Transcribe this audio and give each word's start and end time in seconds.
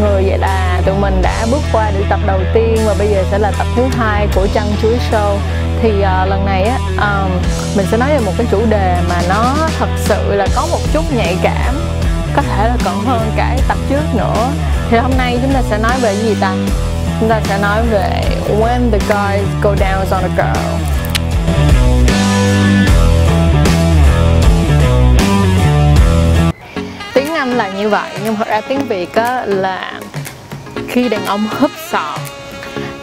mọi 0.00 0.10
người 0.10 0.24
vậy 0.28 0.38
là 0.38 0.80
tụi 0.86 0.94
mình 0.94 1.22
đã 1.22 1.46
bước 1.50 1.60
qua 1.72 1.90
được 1.90 2.04
tập 2.08 2.20
đầu 2.26 2.40
tiên 2.54 2.76
và 2.86 2.94
bây 2.98 3.08
giờ 3.08 3.24
sẽ 3.30 3.38
là 3.38 3.52
tập 3.58 3.66
thứ 3.76 3.82
hai 3.98 4.28
của 4.34 4.46
chăn 4.54 4.66
Chuối 4.82 4.98
Show. 5.10 5.36
Thì 5.82 5.90
uh, 5.90 6.28
lần 6.28 6.44
này 6.44 6.62
á 6.62 6.78
um, 6.98 7.30
mình 7.76 7.86
sẽ 7.90 7.96
nói 7.96 8.08
về 8.08 8.18
một 8.18 8.32
cái 8.38 8.46
chủ 8.50 8.60
đề 8.70 8.98
mà 9.08 9.22
nó 9.28 9.56
thật 9.78 9.88
sự 9.96 10.34
là 10.34 10.46
có 10.56 10.66
một 10.70 10.78
chút 10.92 11.04
nhạy 11.16 11.36
cảm 11.42 11.74
có 12.36 12.42
thể 12.42 12.68
là 12.68 12.76
còn 12.84 13.04
hơn 13.04 13.32
cái 13.36 13.58
tập 13.68 13.78
trước 13.88 14.02
nữa. 14.14 14.48
Thì 14.90 14.96
hôm 14.96 15.10
nay 15.18 15.38
chúng 15.42 15.52
ta 15.52 15.62
sẽ 15.70 15.78
nói 15.78 15.92
về 16.00 16.14
gì 16.16 16.36
ta? 16.40 16.54
Chúng 17.20 17.28
ta 17.28 17.40
sẽ 17.44 17.58
nói 17.58 17.82
về 17.90 18.22
when 18.60 18.90
the 18.90 18.98
guys 18.98 19.48
go 19.62 19.74
down 19.74 20.04
on 20.10 20.22
a 20.22 20.28
girl. 20.36 20.76
Như 27.78 27.88
vậy. 27.88 28.10
Nhưng 28.24 28.36
thật 28.36 28.48
ra 28.48 28.60
tiếng 28.60 28.80
Việt 28.88 29.14
á 29.14 29.42
là 29.46 30.00
khi 30.88 31.08
đàn 31.08 31.26
ông 31.26 31.48
húp 31.60 31.70
sọ 31.90 32.18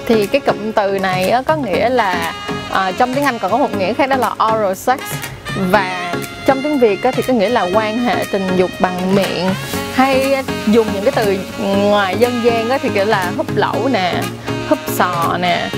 thì 0.05 0.27
cái 0.27 0.41
cụm 0.41 0.71
từ 0.71 0.99
này 0.99 1.29
á, 1.29 1.41
có 1.41 1.55
nghĩa 1.55 1.89
là 1.89 2.33
à, 2.71 2.91
trong 2.91 3.13
tiếng 3.13 3.23
Anh 3.23 3.39
còn 3.39 3.51
có 3.51 3.57
một 3.57 3.77
nghĩa 3.77 3.93
khác 3.93 4.09
đó 4.09 4.15
là 4.15 4.29
oral 4.53 4.73
sex. 4.73 4.99
Và 5.71 6.13
trong 6.45 6.63
tiếng 6.63 6.79
Việt 6.79 7.03
á, 7.03 7.11
thì 7.11 7.23
có 7.23 7.33
nghĩa 7.33 7.49
là 7.49 7.69
quan 7.73 7.99
hệ 7.99 8.25
tình 8.31 8.47
dục 8.55 8.71
bằng 8.79 9.15
miệng. 9.15 9.49
Hay 9.95 10.43
dùng 10.67 10.87
những 10.93 11.03
cái 11.03 11.13
từ 11.15 11.37
ngoài 11.77 12.15
dân 12.19 12.43
gian 12.43 12.69
á, 12.69 12.77
thì 12.81 12.89
kiểu 12.93 13.05
là 13.05 13.31
húp 13.37 13.55
lẩu 13.55 13.87
nè 13.91 14.13
húp 14.69 14.79
sò 14.87 15.37
nè 15.41 15.69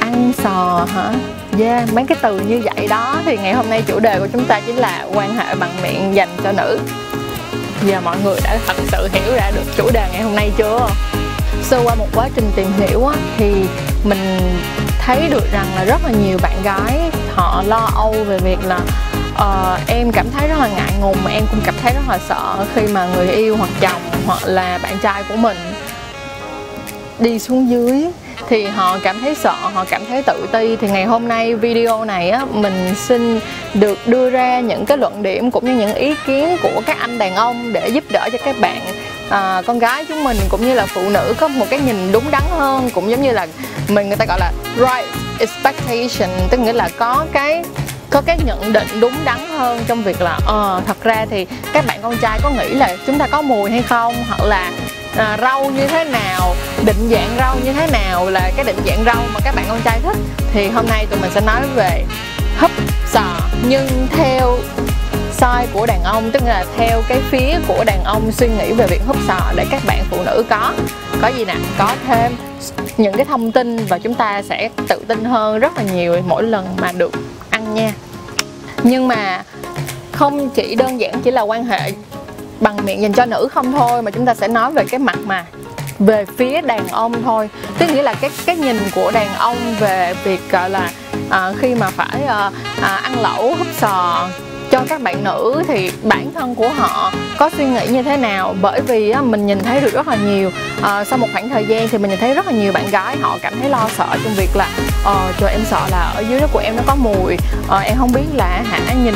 ăn 0.00 0.32
sò 0.44 0.86
hả? 0.94 1.12
Yeah 1.58 1.92
mấy 1.92 2.04
cái 2.08 2.18
từ 2.22 2.40
như 2.40 2.62
vậy 2.64 2.86
đó. 2.88 3.16
Thì 3.24 3.36
ngày 3.36 3.52
hôm 3.52 3.70
nay 3.70 3.82
chủ 3.86 4.00
đề 4.00 4.18
của 4.18 4.26
chúng 4.32 4.44
ta 4.44 4.60
chính 4.66 4.76
là 4.76 5.06
quan 5.14 5.36
hệ 5.36 5.54
bằng 5.54 5.82
miệng 5.82 6.14
dành 6.14 6.28
cho 6.44 6.52
nữ 6.52 6.78
giờ 7.86 8.00
mọi 8.00 8.16
người 8.24 8.36
đã 8.44 8.58
thật 8.66 8.76
sự 8.92 9.08
hiểu 9.12 9.34
ra 9.36 9.50
được 9.54 9.64
chủ 9.76 9.90
đề 9.92 10.08
ngày 10.12 10.22
hôm 10.22 10.36
nay 10.36 10.52
chưa? 10.56 10.88
Sau 11.62 11.80
qua 11.84 11.94
một 11.94 12.06
quá 12.14 12.28
trình 12.34 12.50
tìm 12.56 12.72
hiểu 12.78 13.06
á, 13.06 13.16
thì 13.36 13.52
mình 14.04 14.40
thấy 14.98 15.28
được 15.30 15.52
rằng 15.52 15.66
là 15.76 15.84
rất 15.84 16.04
là 16.04 16.10
nhiều 16.10 16.38
bạn 16.42 16.62
gái 16.62 17.10
họ 17.34 17.62
lo 17.66 17.90
âu 17.94 18.14
về 18.28 18.38
việc 18.38 18.58
là 18.64 18.80
uh, 19.34 19.88
em 19.88 20.12
cảm 20.12 20.26
thấy 20.30 20.48
rất 20.48 20.58
là 20.58 20.68
ngại 20.68 20.92
ngùng 21.00 21.16
mà 21.24 21.30
em 21.30 21.44
cũng 21.50 21.60
cảm 21.64 21.74
thấy 21.82 21.92
rất 21.94 22.08
là 22.08 22.18
sợ 22.28 22.66
khi 22.74 22.82
mà 22.86 23.08
người 23.14 23.28
yêu 23.28 23.56
hoặc 23.56 23.70
chồng 23.80 24.02
hoặc 24.26 24.40
là 24.44 24.78
bạn 24.82 24.98
trai 25.02 25.22
của 25.28 25.36
mình 25.36 25.56
đi 27.18 27.38
xuống 27.38 27.70
dưới 27.70 28.06
thì 28.48 28.66
họ 28.66 28.98
cảm 29.02 29.20
thấy 29.20 29.34
sợ 29.34 29.54
họ 29.62 29.84
cảm 29.90 30.02
thấy 30.08 30.22
tự 30.22 30.46
ti. 30.52 30.76
Thì 30.76 30.88
ngày 30.88 31.04
hôm 31.04 31.28
nay 31.28 31.54
video 31.54 32.04
này 32.04 32.30
á 32.30 32.44
mình 32.52 32.94
xin 32.96 33.40
được 33.74 33.98
đưa 34.06 34.30
ra 34.30 34.60
những 34.60 34.84
cái 34.84 34.98
luận 34.98 35.22
điểm 35.22 35.50
cũng 35.50 35.64
như 35.64 35.86
những 35.86 35.94
ý 35.94 36.14
kiến 36.26 36.56
của 36.62 36.82
các 36.86 36.98
anh 37.00 37.18
đàn 37.18 37.34
ông 37.34 37.72
để 37.72 37.88
giúp 37.88 38.04
đỡ 38.10 38.28
cho 38.32 38.38
các 38.44 38.56
bạn 38.60 38.80
à, 39.30 39.62
con 39.66 39.78
gái 39.78 40.04
chúng 40.08 40.24
mình 40.24 40.36
cũng 40.48 40.60
như 40.60 40.74
là 40.74 40.86
phụ 40.86 41.10
nữ 41.10 41.34
có 41.40 41.48
một 41.48 41.66
cái 41.70 41.80
nhìn 41.80 42.12
đúng 42.12 42.30
đắn 42.30 42.42
hơn 42.50 42.90
cũng 42.94 43.10
giống 43.10 43.22
như 43.22 43.32
là 43.32 43.46
mình 43.88 44.08
người 44.08 44.16
ta 44.16 44.24
gọi 44.24 44.38
là 44.40 44.52
right 44.76 45.08
expectation 45.38 46.30
tức 46.50 46.60
nghĩa 46.60 46.72
là 46.72 46.88
có 46.98 47.26
cái 47.32 47.64
có 48.10 48.22
cái 48.26 48.38
nhận 48.44 48.72
định 48.72 48.86
đúng 49.00 49.12
đắn 49.24 49.38
hơn 49.58 49.84
trong 49.86 50.02
việc 50.02 50.20
là 50.20 50.38
ờ 50.46 50.82
thật 50.86 50.96
ra 51.02 51.26
thì 51.30 51.46
các 51.72 51.86
bạn 51.86 51.98
con 52.02 52.16
trai 52.16 52.40
có 52.42 52.50
nghĩ 52.50 52.68
là 52.68 52.96
chúng 53.06 53.18
ta 53.18 53.26
có 53.26 53.42
mùi 53.42 53.70
hay 53.70 53.82
không? 53.82 54.14
Hoặc 54.28 54.44
là 54.44 54.70
à, 55.16 55.36
râu 55.40 55.70
như 55.70 55.86
thế 55.86 56.04
nào? 56.04 56.54
Định 56.88 57.08
dạng 57.10 57.36
rau 57.38 57.56
như 57.64 57.72
thế 57.72 57.86
nào 57.92 58.30
là 58.30 58.50
cái 58.56 58.64
định 58.64 58.76
dạng 58.86 59.04
rau 59.04 59.24
mà 59.34 59.40
các 59.44 59.54
bạn 59.54 59.64
con 59.68 59.80
trai 59.84 60.00
thích? 60.02 60.16
Thì 60.52 60.68
hôm 60.68 60.86
nay 60.88 61.06
tụi 61.10 61.20
mình 61.20 61.30
sẽ 61.34 61.40
nói 61.40 61.60
về 61.74 62.04
hấp 62.56 62.70
sò 63.06 63.40
nhưng 63.68 63.86
theo 64.10 64.58
soi 65.32 65.66
của 65.72 65.86
đàn 65.86 66.02
ông, 66.02 66.30
tức 66.30 66.42
là 66.46 66.64
theo 66.76 67.02
cái 67.08 67.20
phía 67.30 67.58
của 67.68 67.84
đàn 67.86 68.04
ông 68.04 68.32
suy 68.32 68.48
nghĩ 68.48 68.72
về 68.72 68.86
việc 68.86 69.00
húp 69.06 69.16
sò 69.28 69.40
để 69.56 69.66
các 69.70 69.82
bạn 69.86 70.04
phụ 70.10 70.16
nữ 70.26 70.44
có 70.50 70.72
có 71.22 71.28
gì 71.28 71.44
nè? 71.44 71.54
Có 71.78 71.92
thêm 72.06 72.32
những 72.96 73.16
cái 73.16 73.24
thông 73.24 73.52
tin 73.52 73.86
và 73.86 73.98
chúng 73.98 74.14
ta 74.14 74.42
sẽ 74.42 74.70
tự 74.88 75.02
tin 75.08 75.24
hơn 75.24 75.58
rất 75.58 75.76
là 75.76 75.82
nhiều 75.82 76.16
mỗi 76.26 76.42
lần 76.42 76.76
mà 76.80 76.92
được 76.92 77.12
ăn 77.50 77.74
nha. 77.74 77.92
Nhưng 78.82 79.08
mà 79.08 79.42
không 80.12 80.50
chỉ 80.50 80.74
đơn 80.74 81.00
giản 81.00 81.20
chỉ 81.22 81.30
là 81.30 81.42
quan 81.42 81.64
hệ 81.64 81.92
bằng 82.60 82.84
miệng 82.84 83.02
dành 83.02 83.12
cho 83.12 83.26
nữ 83.26 83.48
không 83.52 83.72
thôi, 83.72 84.02
mà 84.02 84.10
chúng 84.10 84.26
ta 84.26 84.34
sẽ 84.34 84.48
nói 84.48 84.72
về 84.72 84.84
cái 84.90 84.98
mặt 84.98 85.18
mà 85.24 85.44
về 85.98 86.24
phía 86.36 86.60
đàn 86.60 86.88
ông 86.88 87.22
thôi. 87.22 87.50
Tức 87.78 87.86
nghĩa 87.90 88.02
là 88.02 88.14
cái 88.14 88.30
cái 88.46 88.56
nhìn 88.56 88.78
của 88.94 89.10
đàn 89.10 89.34
ông 89.34 89.56
về 89.80 90.14
việc 90.24 90.40
gọi 90.50 90.70
là 90.70 90.90
à, 91.30 91.52
khi 91.58 91.74
mà 91.74 91.90
phải 91.90 92.22
à, 92.26 92.50
à, 92.82 92.96
ăn 92.96 93.20
lẩu 93.20 93.54
húp 93.54 93.66
sò 93.78 94.28
cho 94.70 94.80
các 94.88 95.02
bạn 95.02 95.24
nữ 95.24 95.62
thì 95.68 95.90
bản 96.02 96.32
thân 96.34 96.54
của 96.54 96.68
họ 96.68 97.12
có 97.38 97.50
suy 97.56 97.64
nghĩ 97.64 97.86
như 97.86 98.02
thế 98.02 98.16
nào? 98.16 98.54
Bởi 98.62 98.80
vì 98.80 99.10
á, 99.10 99.20
mình 99.20 99.46
nhìn 99.46 99.58
thấy 99.58 99.80
được 99.80 99.92
rất 99.94 100.08
là 100.08 100.16
nhiều. 100.16 100.50
À, 100.82 101.04
sau 101.04 101.18
một 101.18 101.28
khoảng 101.32 101.48
thời 101.48 101.66
gian 101.66 101.88
thì 101.88 101.98
mình 101.98 102.10
nhìn 102.10 102.20
thấy 102.20 102.34
rất 102.34 102.46
là 102.46 102.52
nhiều 102.52 102.72
bạn 102.72 102.90
gái 102.90 103.16
họ 103.20 103.38
cảm 103.42 103.52
thấy 103.60 103.70
lo 103.70 103.88
sợ 103.96 104.06
trong 104.24 104.34
việc 104.36 104.50
là 104.54 104.68
ờ 105.04 105.32
trời 105.38 105.50
em 105.52 105.64
sợ 105.70 105.80
là 105.90 106.12
ở 106.16 106.20
dưới 106.20 106.40
đó 106.40 106.46
của 106.52 106.58
em 106.58 106.76
nó 106.76 106.82
có 106.86 106.94
mùi. 106.94 107.36
Ờ, 107.68 107.78
em 107.78 107.96
không 107.98 108.12
biết 108.12 108.26
là 108.34 108.62
hả 108.70 108.94
nhìn 109.04 109.14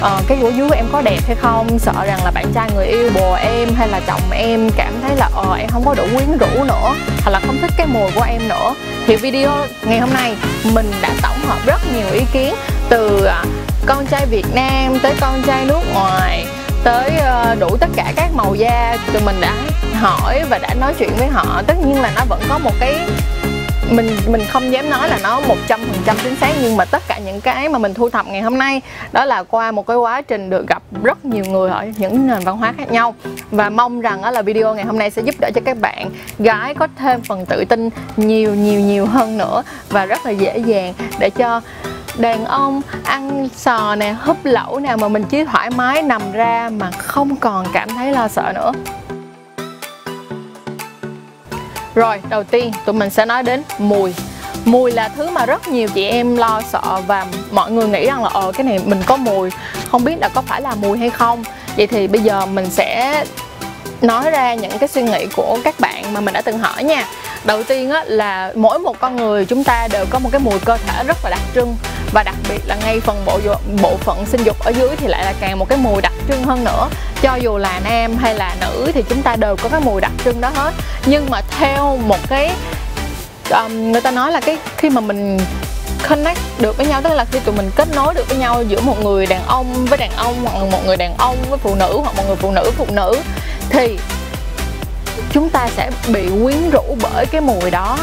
ờ, 0.00 0.20
cái 0.28 0.38
của 0.40 0.50
dưới 0.50 0.68
của 0.68 0.74
em 0.74 0.86
có 0.92 1.02
đẹp 1.02 1.20
hay 1.26 1.36
không? 1.36 1.78
Sợ 1.78 1.92
rằng 2.06 2.24
là 2.24 2.30
bạn 2.30 2.52
trai 2.54 2.70
người 2.74 2.86
yêu 2.86 3.10
bồ 3.14 3.34
em 3.34 3.68
hay 3.74 3.88
là 3.88 4.00
chồng 4.06 4.30
em 4.30 4.70
cảm 4.76 4.92
thấy 5.02 5.16
là 5.16 5.30
ờ 5.34 5.56
em 5.58 5.68
không 5.68 5.84
có 5.84 5.94
đủ 5.94 6.06
quyến 6.16 6.38
rũ 6.38 6.64
nữa 6.64 6.94
hoặc 7.22 7.30
là 7.30 7.40
không 7.46 7.58
thích 7.60 7.70
cái 7.76 7.86
mùi 7.86 8.10
của 8.14 8.22
em 8.22 8.48
nữa. 8.48 8.74
Thì 9.06 9.16
video 9.16 9.50
ngày 9.82 10.00
hôm 10.00 10.10
nay 10.14 10.36
mình 10.64 10.92
đã 11.02 11.10
tổng 11.22 11.38
hợp 11.46 11.58
rất 11.66 11.80
nhiều 11.94 12.06
ý 12.12 12.20
kiến 12.32 12.54
từ 12.88 13.24
ờ, 13.24 13.44
con 13.86 14.06
trai 14.06 14.26
Việt 14.26 14.46
Nam 14.54 14.98
tới 15.02 15.14
con 15.20 15.42
trai 15.46 15.64
nước 15.64 15.80
ngoài 15.94 16.46
tới 16.84 17.10
ờ, 17.18 17.56
đủ 17.60 17.76
tất 17.80 17.88
cả 17.96 18.12
các 18.16 18.30
màu 18.34 18.54
da. 18.54 18.96
Tụi 19.12 19.22
mình 19.22 19.40
đã 19.40 19.52
hỏi 20.00 20.42
và 20.50 20.58
đã 20.58 20.74
nói 20.74 20.94
chuyện 20.98 21.10
với 21.18 21.28
họ. 21.28 21.62
Tất 21.66 21.74
nhiên 21.86 22.02
là 22.02 22.12
nó 22.16 22.24
vẫn 22.28 22.40
có 22.48 22.58
một 22.58 22.72
cái 22.80 22.98
mình 23.90 24.16
mình 24.26 24.40
không 24.48 24.72
dám 24.72 24.90
nói 24.90 25.08
là 25.08 25.18
nó 25.22 25.40
một 25.40 25.56
trăm 25.68 25.80
phần 25.80 26.02
trăm 26.04 26.16
chính 26.22 26.36
xác, 26.36 26.52
nhưng 26.62 26.76
mà 26.76 26.84
tất 26.84 27.02
cả 27.08 27.18
những 27.18 27.40
cái 27.40 27.68
mà 27.68 27.78
mình 27.78 27.94
thu 27.94 28.10
thập 28.10 28.26
ngày 28.26 28.40
hôm 28.40 28.58
nay, 28.58 28.80
đó 29.12 29.24
là 29.24 29.42
qua 29.42 29.70
một 29.70 29.86
cái 29.86 29.96
quá 29.96 30.22
trình 30.22 30.50
được 30.50 30.66
gặp 30.66 30.82
rất 31.02 31.24
nhiều 31.24 31.44
người 31.44 31.70
ở 31.70 31.86
những 31.96 32.26
nền 32.26 32.38
văn 32.44 32.56
hóa 32.56 32.74
khác 32.78 32.92
nhau. 32.92 33.14
Và 33.50 33.70
mong 33.70 34.00
rằng 34.00 34.22
đó 34.22 34.30
là 34.30 34.42
video 34.42 34.74
ngày 34.74 34.84
hôm 34.84 34.98
nay 34.98 35.10
sẽ 35.10 35.22
giúp 35.22 35.34
đỡ 35.40 35.50
cho 35.54 35.60
các 35.64 35.78
bạn 35.80 36.10
gái 36.38 36.74
có 36.74 36.88
thêm 36.98 37.20
phần 37.20 37.46
tự 37.46 37.64
tin 37.64 37.90
nhiều 38.16 38.54
nhiều 38.54 38.80
nhiều 38.80 39.06
hơn 39.06 39.38
nữa 39.38 39.62
và 39.88 40.06
rất 40.06 40.26
là 40.26 40.30
dễ 40.30 40.58
dàng 40.58 40.94
để 41.18 41.30
cho 41.30 41.60
đàn 42.18 42.44
ông 42.44 42.80
ăn 43.04 43.48
sò 43.56 43.94
nè, 43.94 44.14
húp 44.20 44.36
lẩu 44.44 44.78
nè 44.78 44.96
mà 44.96 45.08
mình 45.08 45.24
chỉ 45.24 45.44
thoải 45.44 45.70
mái 45.70 46.02
nằm 46.02 46.32
ra 46.32 46.70
mà 46.78 46.90
không 46.90 47.36
còn 47.36 47.66
cảm 47.72 47.88
thấy 47.88 48.12
lo 48.12 48.28
sợ 48.28 48.52
nữa 48.54 48.72
rồi 51.98 52.20
đầu 52.28 52.44
tiên 52.44 52.72
tụi 52.84 52.94
mình 52.94 53.10
sẽ 53.10 53.24
nói 53.24 53.42
đến 53.42 53.62
mùi. 53.78 54.14
Mùi 54.64 54.92
là 54.92 55.08
thứ 55.08 55.30
mà 55.30 55.46
rất 55.46 55.68
nhiều 55.68 55.88
chị 55.94 56.08
em 56.08 56.36
lo 56.36 56.62
sợ 56.72 57.00
và 57.06 57.26
mọi 57.50 57.70
người 57.70 57.88
nghĩ 57.88 58.06
rằng 58.06 58.22
là 58.22 58.30
ờ 58.32 58.52
cái 58.52 58.64
này 58.64 58.78
mình 58.84 59.02
có 59.06 59.16
mùi. 59.16 59.50
Không 59.90 60.04
biết 60.04 60.14
là 60.20 60.28
có 60.28 60.42
phải 60.42 60.60
là 60.60 60.74
mùi 60.74 60.98
hay 60.98 61.10
không. 61.10 61.44
Vậy 61.76 61.86
thì 61.86 62.06
bây 62.06 62.20
giờ 62.20 62.46
mình 62.46 62.70
sẽ 62.70 63.24
nói 64.02 64.30
ra 64.30 64.54
những 64.54 64.78
cái 64.78 64.88
suy 64.88 65.02
nghĩ 65.02 65.26
của 65.36 65.58
các 65.64 65.80
bạn 65.80 66.14
mà 66.14 66.20
mình 66.20 66.34
đã 66.34 66.40
từng 66.40 66.58
hỏi 66.58 66.84
nha. 66.84 67.06
Đầu 67.44 67.62
tiên 67.62 67.90
á, 67.90 68.04
là 68.06 68.52
mỗi 68.54 68.78
một 68.78 69.00
con 69.00 69.16
người 69.16 69.44
chúng 69.44 69.64
ta 69.64 69.88
đều 69.92 70.06
có 70.10 70.18
một 70.18 70.28
cái 70.32 70.40
mùi 70.40 70.58
cơ 70.58 70.76
thể 70.76 71.04
rất 71.04 71.16
là 71.24 71.30
đặc 71.30 71.40
trưng 71.54 71.76
và 72.12 72.22
đặc 72.22 72.34
biệt 72.48 72.60
là 72.66 72.76
ngay 72.76 73.00
phần 73.00 73.24
bộ 73.26 73.40
bộ 73.82 73.96
phận 73.96 74.26
sinh 74.26 74.44
dục 74.44 74.56
ở 74.60 74.70
dưới 74.70 74.96
thì 74.96 75.06
lại 75.06 75.24
là 75.24 75.34
càng 75.40 75.58
một 75.58 75.68
cái 75.68 75.78
mùi 75.78 76.02
đặc 76.02 76.12
trưng 76.28 76.44
hơn 76.44 76.64
nữa. 76.64 76.88
Cho 77.22 77.34
dù 77.34 77.56
là 77.56 77.80
nam 77.84 78.16
hay 78.16 78.34
là 78.34 78.56
nữ 78.60 78.90
thì 78.94 79.02
chúng 79.08 79.22
ta 79.22 79.36
đều 79.36 79.56
có 79.56 79.68
cái 79.68 79.80
mùi 79.80 80.00
đặc 80.00 80.12
trưng 80.24 80.40
đó 80.40 80.50
hết. 80.54 80.74
Nhưng 81.06 81.30
mà 81.30 81.40
theo 81.58 81.96
một 81.96 82.18
cái 82.28 82.52
um, 83.50 83.92
người 83.92 84.00
ta 84.00 84.10
nói 84.10 84.32
là 84.32 84.40
cái 84.40 84.58
khi 84.76 84.90
mà 84.90 85.00
mình 85.00 85.38
connect 86.08 86.40
được 86.60 86.76
với 86.76 86.86
nhau 86.86 87.00
tức 87.02 87.12
là 87.14 87.24
khi 87.24 87.38
tụi 87.40 87.54
mình 87.54 87.70
kết 87.76 87.88
nối 87.94 88.14
được 88.14 88.28
với 88.28 88.38
nhau 88.38 88.62
giữa 88.62 88.80
một 88.80 89.04
người 89.04 89.26
đàn 89.26 89.46
ông 89.46 89.86
với 89.86 89.98
đàn 89.98 90.10
ông 90.16 90.34
hoặc 90.44 90.66
một 90.70 90.86
người 90.86 90.96
đàn 90.96 91.16
ông 91.16 91.36
với 91.48 91.58
phụ 91.58 91.74
nữ 91.74 91.98
hoặc 92.02 92.16
một 92.16 92.22
người 92.26 92.36
phụ 92.36 92.50
nữ 92.50 92.70
phụ 92.76 92.86
nữ 92.90 93.16
thì 93.70 93.98
chúng 95.32 95.50
ta 95.50 95.68
sẽ 95.76 95.90
bị 96.08 96.28
quyến 96.42 96.70
rũ 96.70 96.96
bởi 97.02 97.26
cái 97.26 97.40
mùi 97.40 97.70
đó. 97.70 97.98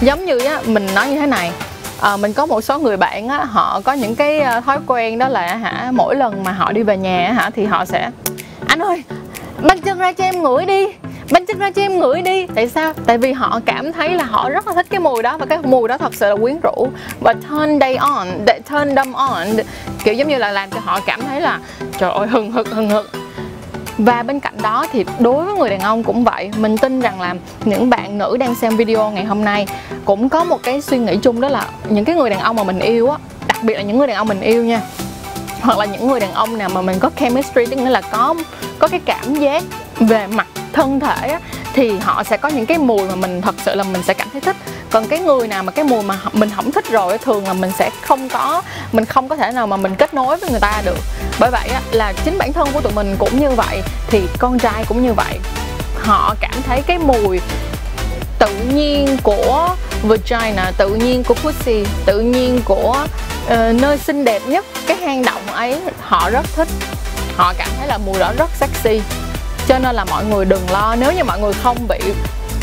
Giống 0.00 0.26
như 0.26 0.38
á 0.38 0.60
mình 0.64 0.86
nói 0.94 1.08
như 1.08 1.20
thế 1.20 1.26
này 1.26 1.52
à, 2.04 2.16
mình 2.16 2.32
có 2.32 2.46
một 2.46 2.60
số 2.60 2.78
người 2.78 2.96
bạn 2.96 3.28
á 3.28 3.44
họ 3.44 3.80
có 3.84 3.92
những 3.92 4.14
cái 4.14 4.40
ờ, 4.40 4.60
thói 4.60 4.78
quen 4.86 5.18
đó 5.18 5.28
là 5.28 5.56
hả 5.56 5.90
mỗi 5.94 6.16
lần 6.16 6.44
mà 6.44 6.52
họ 6.52 6.72
đi 6.72 6.82
về 6.82 6.96
nhà 6.96 7.32
hả 7.32 7.50
thì 7.50 7.64
họ 7.64 7.84
sẽ 7.84 8.10
anh 8.66 8.78
ơi 8.78 9.02
bánh 9.62 9.80
chân 9.80 9.98
ra 9.98 10.12
cho 10.12 10.24
em 10.24 10.42
ngửi 10.42 10.66
đi 10.66 10.86
bánh 11.32 11.46
chân 11.46 11.58
ra 11.58 11.70
cho 11.70 11.82
em 11.82 11.98
ngửi 11.98 12.22
đi. 12.22 12.46
Tại 12.54 12.68
sao? 12.68 12.92
Tại 13.06 13.18
vì 13.18 13.32
họ 13.32 13.60
cảm 13.66 13.92
thấy 13.92 14.10
là 14.10 14.24
họ 14.24 14.50
rất 14.50 14.66
là 14.66 14.74
thích 14.74 14.86
cái 14.90 15.00
mùi 15.00 15.22
đó 15.22 15.36
và 15.38 15.46
cái 15.46 15.58
mùi 15.62 15.88
đó 15.88 15.98
thật 15.98 16.14
sự 16.14 16.28
là 16.28 16.36
quyến 16.36 16.60
rũ 16.62 16.88
và 17.20 17.32
turn 17.32 17.80
day 17.80 17.96
on 17.96 18.28
they 18.46 18.60
turn 18.70 18.94
them 18.96 19.12
on. 19.12 19.46
Kiểu 20.04 20.14
giống 20.14 20.28
như 20.28 20.38
là 20.38 20.52
làm 20.52 20.70
cho 20.70 20.80
họ 20.80 21.00
cảm 21.06 21.20
thấy 21.22 21.40
là 21.40 21.58
trời 21.98 22.10
ơi 22.10 22.26
hừng 22.26 22.52
hực 22.52 22.68
hừng 22.68 22.90
hực 22.90 23.23
và 23.98 24.22
bên 24.22 24.40
cạnh 24.40 24.54
đó 24.62 24.86
thì 24.92 25.04
đối 25.18 25.44
với 25.44 25.54
người 25.54 25.70
đàn 25.70 25.80
ông 25.80 26.02
cũng 26.02 26.24
vậy 26.24 26.50
mình 26.58 26.78
tin 26.78 27.00
rằng 27.00 27.20
là 27.20 27.34
những 27.64 27.90
bạn 27.90 28.18
nữ 28.18 28.36
đang 28.36 28.54
xem 28.54 28.76
video 28.76 29.10
ngày 29.10 29.24
hôm 29.24 29.44
nay 29.44 29.66
cũng 30.04 30.28
có 30.28 30.44
một 30.44 30.62
cái 30.62 30.80
suy 30.80 30.98
nghĩ 30.98 31.16
chung 31.22 31.40
đó 31.40 31.48
là 31.48 31.66
những 31.88 32.04
cái 32.04 32.16
người 32.16 32.30
đàn 32.30 32.40
ông 32.40 32.56
mà 32.56 32.64
mình 32.64 32.78
yêu 32.78 33.08
á 33.08 33.18
đặc 33.46 33.58
biệt 33.62 33.74
là 33.74 33.82
những 33.82 33.98
người 33.98 34.06
đàn 34.06 34.16
ông 34.16 34.28
mình 34.28 34.40
yêu 34.40 34.64
nha 34.64 34.80
hoặc 35.60 35.78
là 35.78 35.84
những 35.84 36.08
người 36.08 36.20
đàn 36.20 36.32
ông 36.32 36.58
nào 36.58 36.68
mà 36.68 36.82
mình 36.82 36.98
có 37.00 37.10
chemistry 37.20 37.66
tức 37.66 37.76
nghĩa 37.76 37.90
là 37.90 38.00
có 38.00 38.34
có 38.78 38.88
cái 38.88 39.00
cảm 39.04 39.34
giác 39.34 39.62
về 40.00 40.26
mặt 40.26 40.46
thân 40.72 41.00
thể 41.00 41.28
á, 41.28 41.40
thì 41.74 41.98
họ 41.98 42.24
sẽ 42.24 42.36
có 42.36 42.48
những 42.48 42.66
cái 42.66 42.78
mùi 42.78 43.08
mà 43.08 43.14
mình 43.14 43.42
thật 43.42 43.54
sự 43.64 43.74
là 43.74 43.84
mình 43.84 44.02
sẽ 44.06 44.14
cảm 44.14 44.28
thấy 44.32 44.40
thích. 44.40 44.56
Còn 44.90 45.08
cái 45.08 45.18
người 45.18 45.48
nào 45.48 45.62
mà 45.62 45.72
cái 45.72 45.84
mùi 45.84 46.02
mà 46.02 46.18
mình 46.32 46.50
không 46.56 46.72
thích 46.72 46.90
rồi 46.90 47.18
thường 47.18 47.46
là 47.46 47.52
mình 47.52 47.72
sẽ 47.78 47.90
không 48.02 48.28
có 48.28 48.62
mình 48.92 49.04
không 49.04 49.28
có 49.28 49.36
thể 49.36 49.52
nào 49.52 49.66
mà 49.66 49.76
mình 49.76 49.94
kết 49.94 50.14
nối 50.14 50.36
với 50.36 50.50
người 50.50 50.60
ta 50.60 50.82
được. 50.84 50.98
Bởi 51.40 51.50
vậy 51.50 51.68
á, 51.68 51.80
là 51.92 52.12
chính 52.24 52.38
bản 52.38 52.52
thân 52.52 52.68
của 52.72 52.80
tụi 52.80 52.92
mình 52.92 53.16
cũng 53.18 53.40
như 53.40 53.50
vậy 53.50 53.82
thì 54.08 54.22
con 54.38 54.58
trai 54.58 54.84
cũng 54.88 55.02
như 55.02 55.12
vậy. 55.12 55.38
Họ 56.02 56.34
cảm 56.40 56.62
thấy 56.66 56.82
cái 56.82 56.98
mùi 56.98 57.40
tự 58.38 58.54
nhiên 58.74 59.16
của 59.22 59.76
vagina 60.02 60.72
tự 60.76 60.88
nhiên 60.88 61.24
của 61.24 61.34
pussy 61.34 61.84
tự 62.06 62.20
nhiên 62.20 62.60
của 62.64 63.06
uh, 63.46 63.80
nơi 63.80 63.98
xinh 63.98 64.24
đẹp 64.24 64.42
nhất 64.46 64.64
cái 64.86 64.96
hang 64.96 65.24
động 65.24 65.46
ấy 65.52 65.80
họ 66.00 66.30
rất 66.30 66.46
thích. 66.56 66.68
Họ 67.36 67.52
cảm 67.58 67.68
thấy 67.78 67.88
là 67.88 67.98
mùi 67.98 68.18
đó 68.18 68.32
rất 68.38 68.50
sexy 68.60 69.00
cho 69.68 69.78
nên 69.78 69.94
là 69.94 70.04
mọi 70.04 70.24
người 70.24 70.44
đừng 70.44 70.70
lo, 70.70 70.96
nếu 71.00 71.12
như 71.12 71.24
mọi 71.24 71.40
người 71.40 71.52
không 71.52 71.76
bị 71.88 71.98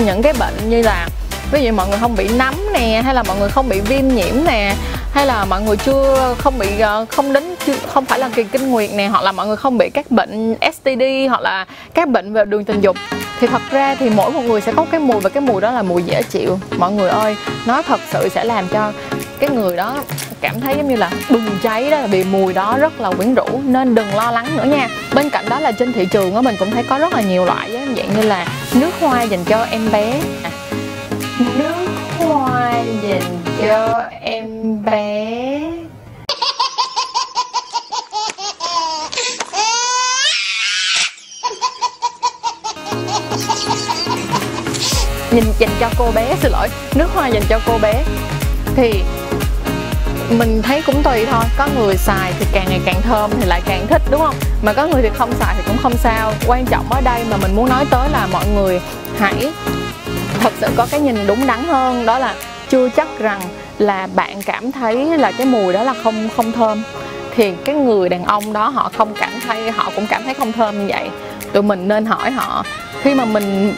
những 0.06 0.22
cái 0.22 0.34
bệnh 0.40 0.70
như 0.70 0.82
là, 0.82 1.08
ví 1.52 1.64
dụ 1.64 1.72
mọi 1.72 1.88
người 1.90 1.98
không 2.00 2.16
bị 2.16 2.30
nấm 2.38 2.56
nè, 2.74 3.02
hay 3.06 3.14
là 3.14 3.24
mọi 3.24 3.38
người 3.40 3.50
không 3.50 3.70
bị 3.70 3.80
viêm 3.80 4.08
nhiễm 4.08 4.36
nè, 4.46 4.76
hay 5.14 5.26
là 5.26 5.46
mọi 5.46 5.62
người 5.62 5.78
chưa, 5.78 6.36
không 6.38 6.60
bị 6.60 6.80
ờ, 6.80 7.06
không 7.10 7.34
đến 7.34 7.56
không 7.94 8.06
phải 8.06 8.20
là 8.20 8.30
kỳ 8.36 8.44
kinh 8.44 8.72
nguyệt 8.72 8.90
nè, 8.94 9.08
hoặc 9.08 9.24
là 9.24 9.32
mọi 9.32 9.48
người 9.48 9.58
không 9.58 9.78
bị 9.78 9.90
các 9.90 10.12
bệnh 10.12 10.56
STD 10.74 11.02
hoặc 11.30 11.42
là 11.42 11.66
các 11.94 12.10
bệnh 12.10 12.34
về 12.34 12.46
đường 12.46 12.66
tình 12.66 12.82
dục 12.82 12.96
thì 13.42 13.48
thật 13.48 13.62
ra 13.72 13.96
thì 13.96 14.10
mỗi 14.10 14.32
một 14.32 14.42
người 14.42 14.62
sẽ 14.62 14.74
có 14.76 14.86
cái 14.92 15.00
mùi 15.00 15.20
và 15.20 15.30
cái 15.30 15.42
mùi 15.42 15.62
đó 15.62 15.72
là 15.72 15.82
mùi 15.82 16.04
dễ 16.04 16.24
chịu. 16.24 16.60
Mọi 16.78 16.92
người 16.92 17.10
ơi, 17.10 17.36
nó 17.66 17.82
thật 17.82 18.00
sự 18.12 18.30
sẽ 18.30 18.44
làm 18.44 18.68
cho 18.68 18.94
cái 19.40 19.50
người 19.50 19.76
đó 19.78 20.04
cảm 20.42 20.60
thấy 20.60 20.76
giống 20.78 20.88
như 20.88 20.96
là 20.96 21.12
bùng 21.30 21.50
cháy 21.64 21.92
đó, 21.92 21.98
là 21.98 22.08
vì 22.08 22.24
mùi 22.24 22.54
đó 22.54 22.78
rất 22.80 23.02
là 23.02 23.12
quyến 23.12 23.36
rũ. 23.36 23.62
Nên 23.66 23.96
đừng 23.96 24.16
lo 24.16 24.32
lắng 24.32 24.58
nữa 24.58 24.64
nha. 24.64 24.90
Bên 25.16 25.30
cạnh 25.30 25.50
đó 25.50 25.60
là 25.60 25.72
trên 25.72 25.94
thị 25.94 26.06
trường 26.06 26.36
á, 26.36 26.42
mình 26.42 26.56
cũng 26.60 26.72
thấy 26.72 26.84
có 26.84 26.98
rất 26.98 27.14
là 27.14 27.22
nhiều 27.22 27.46
loại 27.46 27.72
giống 27.72 27.96
dạng 27.96 28.14
như 28.16 28.22
là 28.22 28.48
nước 28.74 28.92
hoa 29.00 29.22
dành 29.22 29.44
cho 29.46 29.66
em 29.72 29.92
bé. 29.92 30.22
Nước 31.56 31.88
hoa 32.18 32.74
dành 33.02 33.38
cho 33.62 34.04
em 34.22 34.78
bé. 34.86 35.62
Nhìn, 45.32 45.44
dành 45.60 45.70
cho 45.80 45.90
cô 45.98 46.12
bé, 46.16 46.36
xin 46.42 46.52
lỗi, 46.52 46.68
nước 46.96 47.08
hoa 47.14 47.28
dành 47.28 47.44
cho 47.50 47.60
cô 47.66 47.78
bé. 47.82 48.04
Thì 48.76 49.04
mình 50.30 50.62
thấy 50.62 50.82
cũng 50.86 51.04
tùy 51.04 51.26
thôi, 51.26 51.44
có 51.58 51.68
người 51.78 51.98
xài 51.98 52.34
thì 52.40 52.46
càng 52.52 52.66
ngày 52.70 52.80
càng 52.86 53.02
thơm 53.02 53.32
thì 53.40 53.48
lại 53.48 53.62
càng 53.66 53.88
thích, 53.88 54.02
đúng 54.12 54.22
không? 54.22 54.36
Mà 54.62 54.74
có 54.74 54.88
người 54.88 55.02
thì 55.02 55.10
không 55.18 55.34
xài 55.40 55.56
thì 55.58 55.64
cũng 55.68 55.78
không 55.84 55.98
sao. 55.98 56.34
Quan 56.48 56.66
trọng 56.66 56.86
ở 56.90 57.02
đây 57.02 57.24
mà 57.30 57.38
mình 57.38 57.56
muốn 57.56 57.70
nói 57.70 57.86
tới 57.90 58.10
là 58.10 58.28
mọi 58.32 58.46
người 58.56 58.82
hãy 59.20 59.52
thật 60.40 60.54
sự 60.62 60.68
có 60.78 60.88
cái 60.92 61.00
nhìn 61.00 61.28
đúng 61.28 61.48
đắn 61.48 61.64
hơn. 61.64 62.06
Đó 62.06 62.20
là 62.20 62.36
chưa 62.70 62.90
chắc 62.90 63.08
rằng 63.20 63.42
là 63.80 64.08
bạn 64.16 64.42
cảm 64.44 64.72
thấy 64.72 65.18
là 65.18 65.32
cái 65.32 65.48
mùi 65.48 65.74
đó 65.74 65.84
là 65.84 65.94
không 66.04 66.30
không 66.36 66.52
thơm. 66.52 66.84
Thì 67.36 67.54
cái 67.66 67.76
người 67.76 68.10
đàn 68.10 68.26
ông 68.26 68.54
đó 68.54 68.70
họ 68.70 68.92
không 68.98 69.14
cảm 69.20 69.32
thấy, 69.48 69.72
họ 69.72 69.92
cũng 69.96 70.08
cảm 70.08 70.24
thấy 70.24 70.34
không 70.34 70.52
thơm 70.52 70.80
như 70.80 70.94
vậy. 70.94 71.10
Tụi 71.54 71.64
mình 71.64 71.88
nên 71.88 72.06
hỏi 72.06 72.32
họ, 72.32 72.66
khi 73.02 73.14
mà 73.14 73.26
mình 73.26 73.76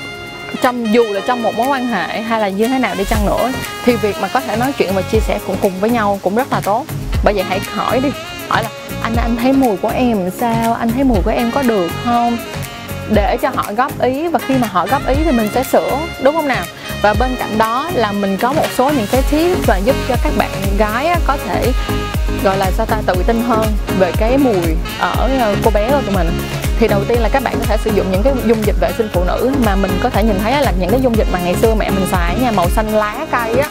trong, 0.64 0.94
dù 0.94 1.04
là 1.04 1.22
trong 1.28 1.44
một 1.44 1.56
mối 1.58 1.68
quan 1.68 1.88
hệ 1.88 2.22
hay 2.22 2.40
là 2.40 2.50
như 2.50 2.68
thế 2.68 2.80
nào 2.80 2.96
đi 2.98 3.04
chăng 3.04 3.26
nữa, 3.26 3.52
thì 3.86 3.96
việc 3.96 4.16
mà 4.22 4.28
có 4.28 4.40
thể 4.40 4.58
nói 4.58 4.72
chuyện 4.78 4.96
và 4.96 5.02
chia 5.02 5.20
sẻ 5.20 5.40
cùng 5.48 5.56
cùng 5.62 5.72
với 5.80 5.90
nhau 5.90 6.20
cũng 6.22 6.36
rất 6.36 6.52
là 6.52 6.62
tốt. 6.62 6.86
Bởi 7.24 7.34
vậy 7.34 7.44
hãy 7.50 7.60
hỏi 7.60 8.00
đi, 8.00 8.10
hỏi 8.50 8.64
là, 8.64 8.70
anh 9.04 9.16
anh 9.16 9.36
thấy 9.42 9.54
mùi 9.54 9.78
của 9.78 9.92
em 9.96 10.30
sao? 10.40 10.74
Anh 10.74 10.92
thấy 10.92 11.04
mùi 11.04 11.18
của 11.26 11.32
em 11.32 11.52
có 11.52 11.62
được 11.62 11.92
không? 12.06 12.38
Để 13.14 13.38
cho 13.42 13.50
họ 13.56 13.74
góp 13.78 14.02
ý, 14.02 14.28
và 14.28 14.40
khi 14.40 14.58
mà 14.58 14.68
họ 14.68 14.88
góp 14.88 15.08
ý 15.08 15.16
thì 15.26 15.32
mình 15.32 15.50
sẽ 15.54 15.64
sửa, 15.64 16.00
đúng 16.24 16.36
không 16.36 16.48
nào? 16.48 16.64
Và 17.02 17.14
bên 17.14 17.36
cạnh 17.40 17.58
đó 17.58 17.90
là 17.94 18.12
mình 18.12 18.38
có 18.38 18.54
một 18.54 18.66
số 18.78 18.90
những 18.90 19.08
cái 19.12 19.22
tips 19.32 19.68
và 19.68 19.78
giúp 19.78 19.96
cho 20.08 20.16
các 20.24 20.34
bạn 20.38 20.52
gái 20.78 21.16
có 21.28 21.38
thể, 21.48 21.72
gọi 22.44 22.58
là 22.58 22.72
sao 22.72 22.86
ta, 22.86 22.98
tự 23.06 23.16
tin 23.28 23.44
hơn 23.48 23.68
về 24.00 24.12
cái 24.18 24.38
mùi 24.38 24.76
ở 25.00 25.30
ờ, 25.40 25.56
cô 25.64 25.72
bé 25.74 25.92
của 25.92 26.02
tụi 26.02 26.16
mình 26.16 26.30
thì 26.84 26.90
đầu 26.90 27.04
tiên 27.08 27.22
là 27.22 27.30
các 27.30 27.44
bạn 27.44 27.56
có 27.60 27.66
thể 27.66 27.78
sử 27.78 27.92
dụng 27.96 28.12
những 28.12 28.24
cái 28.24 28.34
dung 28.46 28.66
dịch 28.66 28.76
vệ 28.80 28.92
sinh 28.98 29.08
phụ 29.14 29.24
nữ 29.24 29.52
mà 29.66 29.76
mình 29.76 29.92
có 30.04 30.10
thể 30.10 30.24
nhìn 30.24 30.40
thấy 30.44 30.62
là 30.62 30.74
những 30.80 30.90
cái 30.90 31.02
dung 31.02 31.18
dịch 31.18 31.28
mà 31.32 31.40
ngày 31.40 31.56
xưa 31.56 31.76
mẹ 31.80 31.90
mình 31.90 32.06
xài 32.12 32.36
nha, 32.42 32.52
màu 32.52 32.70
xanh 32.70 32.96
lá 32.96 33.26
cây 33.32 33.60
á. 33.60 33.70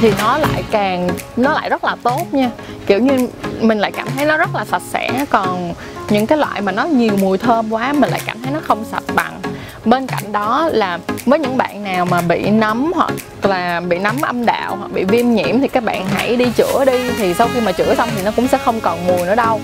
Thì 0.00 0.12
nó 0.18 0.38
lại 0.38 0.64
càng, 0.70 1.08
nó 1.36 1.52
lại 1.52 1.68
rất 1.70 1.84
là 1.84 1.96
tốt 2.02 2.26
nha. 2.32 2.50
Kiểu 2.86 2.98
như 2.98 3.28
mình 3.60 3.78
lại 3.78 3.92
cảm 3.92 4.08
thấy 4.16 4.26
nó 4.26 4.36
rất 4.36 4.54
là 4.54 4.64
sạch 4.64 4.82
sẽ, 4.92 5.24
còn 5.30 5.74
những 6.08 6.26
cái 6.26 6.38
loại 6.38 6.60
mà 6.60 6.72
nó 6.72 6.84
nhiều 6.84 7.12
mùi 7.20 7.38
thơm 7.38 7.72
quá, 7.72 7.92
mình 7.92 8.10
lại 8.10 8.20
cảm 8.26 8.42
thấy 8.42 8.52
nó 8.52 8.60
không 8.66 8.84
sạch 8.92 9.14
bằng. 9.14 9.40
Bên 9.84 10.06
cạnh 10.06 10.32
đó 10.32 10.68
là 10.72 10.98
với 11.26 11.38
những 11.38 11.56
bạn 11.56 11.84
nào 11.84 12.04
mà 12.04 12.20
bị 12.20 12.50
nấm 12.50 12.92
hoặc 12.94 13.12
là 13.42 13.80
bị 13.80 13.98
nấm 13.98 14.20
âm 14.22 14.46
đạo 14.46 14.76
hoặc 14.76 14.92
bị 14.92 15.04
viêm 15.04 15.30
nhiễm 15.30 15.60
thì 15.60 15.68
các 15.68 15.84
bạn 15.84 16.06
hãy 16.14 16.36
đi 16.36 16.46
chữa 16.56 16.84
đi, 16.84 17.10
thì 17.18 17.34
sau 17.34 17.48
khi 17.54 17.60
mà 17.60 17.72
chữa 17.72 17.94
xong 17.94 18.08
thì 18.16 18.22
nó 18.22 18.30
cũng 18.36 18.48
sẽ 18.48 18.58
không 18.58 18.80
còn 18.80 19.06
mùi 19.06 19.26
nữa 19.26 19.34
đâu 19.34 19.60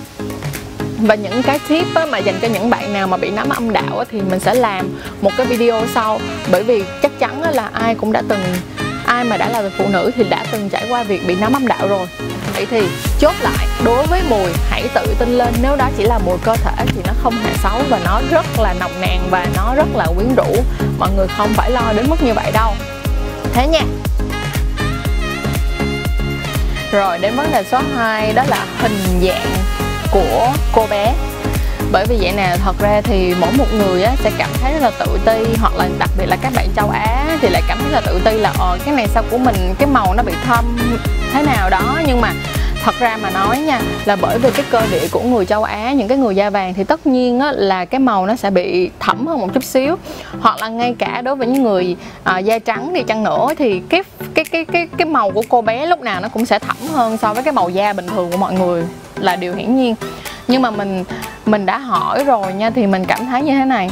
và 0.99 1.15
những 1.15 1.43
cái 1.43 1.59
tip 1.69 1.87
mà 2.11 2.19
dành 2.19 2.39
cho 2.43 2.49
những 2.49 2.71
bạn 2.71 2.93
nào 2.93 3.07
mà 3.07 3.17
bị 3.17 3.31
nấm 3.31 3.49
âm 3.49 3.73
đạo 3.73 4.05
thì 4.11 4.21
mình 4.21 4.41
sẽ 4.41 4.55
làm 4.55 5.01
một 5.21 5.31
cái 5.37 5.47
video 5.47 5.83
sau. 5.95 6.21
Bởi 6.51 6.63
vì 6.63 6.85
chắc 7.03 7.19
chắn 7.19 7.43
là 7.43 7.71
ai 7.73 7.95
cũng 7.95 8.13
đã 8.13 8.23
từng, 8.29 8.43
ai 9.07 9.25
mà 9.25 9.37
đã 9.37 9.49
là 9.49 9.71
phụ 9.79 9.89
nữ 9.89 10.11
thì 10.17 10.25
đã 10.25 10.45
từng 10.51 10.71
trải 10.71 10.87
qua 10.89 11.03
việc 11.03 11.27
bị 11.27 11.35
nấm 11.35 11.53
âm 11.53 11.67
đạo 11.67 11.89
rồi. 11.89 12.07
Vậy 12.55 12.67
thì 12.71 12.89
chốt 13.21 13.35
lại, 13.41 13.67
đối 13.85 14.07
với 14.07 14.23
mùi, 14.29 14.51
hãy 14.71 14.89
tự 14.95 15.15
tin 15.19 15.39
lên. 15.39 15.55
Nếu 15.63 15.77
đó 15.77 15.89
chỉ 15.97 16.05
là 16.05 16.19
mùi 16.19 16.39
cơ 16.45 16.57
thể 16.57 16.85
thì 16.87 17.01
nó 17.07 17.13
không 17.23 17.35
hề 17.45 17.55
xấu 17.63 17.83
và 17.89 18.01
nó 18.05 18.21
rất 18.31 18.47
là 18.59 18.75
nồng 18.81 19.01
nàn 19.01 19.29
và 19.31 19.47
nó 19.57 19.75
rất 19.75 19.97
là 19.97 20.07
quyến 20.17 20.35
rũ. 20.35 20.63
Mọi 20.99 21.11
người 21.17 21.27
không 21.37 21.55
phải 21.55 21.71
lo 21.71 21.93
đến 21.97 22.07
mức 22.09 22.23
như 22.23 22.35
vậy 22.35 22.53
đâu. 22.53 22.73
Thế 23.55 23.67
nha. 23.67 23.83
Rồi, 26.93 27.19
đến 27.19 27.37
vấn 27.37 27.53
đề 27.53 27.65
số 27.71 27.81
2 27.97 28.33
đó 28.33 28.45
là 28.49 28.67
hình 28.79 29.21
dạng 29.23 29.84
của 30.15 30.53
cô 30.73 30.87
bé. 30.91 31.15
Bởi 31.93 32.07
vì 32.09 32.17
vậy 32.21 32.33
nè 32.37 32.57
thật 32.65 32.77
ra 32.81 33.01
thì 33.05 33.35
mỗi 33.41 33.53
một 33.59 33.67
người 33.73 34.03
á, 34.03 34.13
sẽ 34.23 34.31
cảm 34.39 34.51
thấy 34.63 34.73
rất 34.73 34.83
là 34.83 34.91
tự 34.99 35.19
ti 35.25 35.55
hoặc 35.61 35.77
là 35.77 35.89
đặc 35.99 36.11
biệt 36.19 36.27
là 36.27 36.37
các 36.43 36.53
bạn 36.57 36.69
châu 36.77 36.89
á 36.89 37.39
thì 37.41 37.49
lại 37.49 37.63
cảm 37.69 37.79
thấy 37.83 37.91
là 37.91 38.01
tự 38.01 38.21
ti 38.25 38.39
là 38.39 38.53
ờ 38.59 38.79
cái 38.85 38.95
này 38.95 39.07
sao 39.09 39.23
của 39.31 39.39
mình 39.39 39.75
cái 39.79 39.89
màu 39.89 40.15
nó 40.15 40.23
bị 40.23 40.33
thâm 40.45 40.65
thế 41.33 41.43
nào 41.43 41.71
đó. 41.71 42.01
Nhưng 42.07 42.21
mà 42.21 42.33
thật 42.85 42.95
ra 42.99 43.17
mà 43.17 43.31
nói 43.31 43.59
nha 43.59 43.81
là 44.05 44.17
bởi 44.17 44.39
vì 44.39 44.51
cái 44.51 44.65
cơ 44.71 44.83
địa 44.91 45.09
của 45.13 45.21
người 45.21 45.47
châu 45.47 45.63
Á 45.63 45.93
những 45.93 46.09
cái 46.09 46.19
người 46.19 46.35
da 46.37 46.51
vàng 46.51 46.75
thì 46.75 46.85
tất 46.85 47.07
nhiên 47.07 47.41
á, 47.41 47.53
là 47.53 47.85
cái 47.85 47.99
màu 47.99 48.27
nó 48.27 48.37
sẽ 48.37 48.51
bị 48.51 48.91
thẫm 49.01 49.27
hơn 49.27 49.41
một 49.41 49.49
chút 49.55 49.65
xíu. 49.65 49.97
Hoặc 50.41 50.57
là 50.61 50.69
ngay 50.69 50.95
cả 50.99 51.23
đối 51.25 51.37
với 51.37 51.47
những 51.47 51.63
người 51.63 51.97
à, 52.25 52.39
da 52.39 52.59
trắng 52.59 52.93
đi 52.93 53.03
chăng 53.03 53.25
nữa 53.25 53.49
thì 53.59 53.83
cái 53.89 54.03
cái 54.35 54.45
cái 54.45 54.65
cái 54.65 54.89
cái 54.97 55.07
màu 55.07 55.31
của 55.31 55.43
cô 55.49 55.63
bé 55.63 55.87
lúc 55.87 56.01
nào 56.01 56.21
nó 56.21 56.29
cũng 56.29 56.47
sẽ 56.47 56.59
thẫm 56.59 56.77
hơn 56.93 57.17
so 57.17 57.35
với 57.35 57.43
cái 57.43 57.53
màu 57.53 57.69
da 57.69 57.93
bình 57.93 58.07
thường 58.07 58.31
của 58.31 58.37
mọi 58.37 58.53
người 58.53 58.85
là 59.17 59.37
điều 59.37 59.55
hiển 59.55 59.77
nhiên. 59.77 59.95
Nhưng 60.49 60.63
mà 60.63 60.71
mình 60.71 61.05
mình 61.47 61.67
đã 61.67 61.79
hỏi 61.79 62.25
rồi 62.25 62.53
nha 62.53 62.71
thì 62.71 62.87
mình 62.87 63.05
cảm 63.05 63.27
thấy 63.27 63.43
như 63.43 63.53
thế 63.53 63.65
này. 63.65 63.91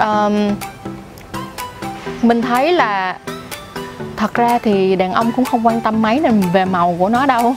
Um, 0.00 0.50
mình 2.22 2.42
thấy 2.42 2.72
là 2.72 3.18
thật 4.16 4.34
ra 4.34 4.58
thì 4.62 4.96
đàn 4.96 5.12
ông 5.12 5.32
cũng 5.32 5.44
không 5.44 5.66
quan 5.66 5.80
tâm 5.80 6.02
mấy 6.02 6.22
về 6.52 6.64
màu 6.64 6.96
của 6.98 7.08
nó 7.08 7.26
đâu. 7.26 7.54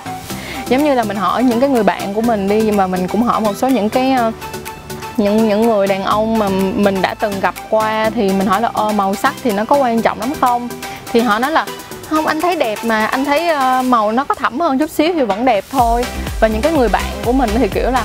Giống 0.68 0.84
như 0.84 0.94
là 0.94 1.04
mình 1.04 1.18
hỏi 1.18 1.44
những 1.44 1.60
cái 1.60 1.70
người 1.70 1.84
bạn 1.84 2.13
của 2.13 2.22
mình 2.22 2.48
đi 2.48 2.62
nhưng 2.62 2.78
mà 2.78 2.88
mình 2.88 3.08
cũng 3.08 3.24
hỏi 3.24 3.42
một 3.42 3.58
số 3.58 3.68
những 3.68 3.89
cái 3.89 4.12
ờ, 4.12 4.32
những 5.18 5.50
những 5.50 5.62
người 5.62 5.88
đàn 5.88 6.04
ông 6.04 6.39
mà 6.39 6.50
mình 6.75 7.01
đã 7.01 7.13
từng 7.13 7.39
gặp 7.42 7.56
qua 7.70 8.10
thì 8.16 8.34
mình 8.34 8.48
hỏi 8.48 8.62
là 8.62 8.70
ờ 8.74 8.92
màu 8.92 9.16
sắc 9.16 9.34
thì 9.44 9.51
nó 9.51 9.66
có 9.66 9.75
quan 9.75 10.01
trọng 10.01 10.20
lắm 10.20 10.34
không? 10.42 10.70
Thì 11.12 11.20
họ 11.20 11.39
nói 11.39 11.51
là 11.51 11.66
không 12.10 12.28
anh 12.28 12.42
thấy 12.42 12.56
đẹp 12.56 12.80
mà 12.84 13.06
anh 13.06 13.25
thấy 13.25 13.50
uh, 13.56 13.86
màu 13.86 14.12
nó 14.12 14.24
có 14.24 14.36
thẩm 14.36 14.60
hơn 14.60 14.80
chút 14.80 14.89
xíu 14.89 15.13
thì 15.13 15.24
vẫn 15.24 15.46
đẹp 15.46 15.66
thôi 15.72 16.06
và 16.39 16.48
những 16.48 16.62
cái 16.62 16.72
người 16.72 16.89
bạn 16.89 17.12
của 17.25 17.31
mình 17.31 17.50
thì 17.58 17.67
kiểu 17.67 17.91
là 17.91 18.03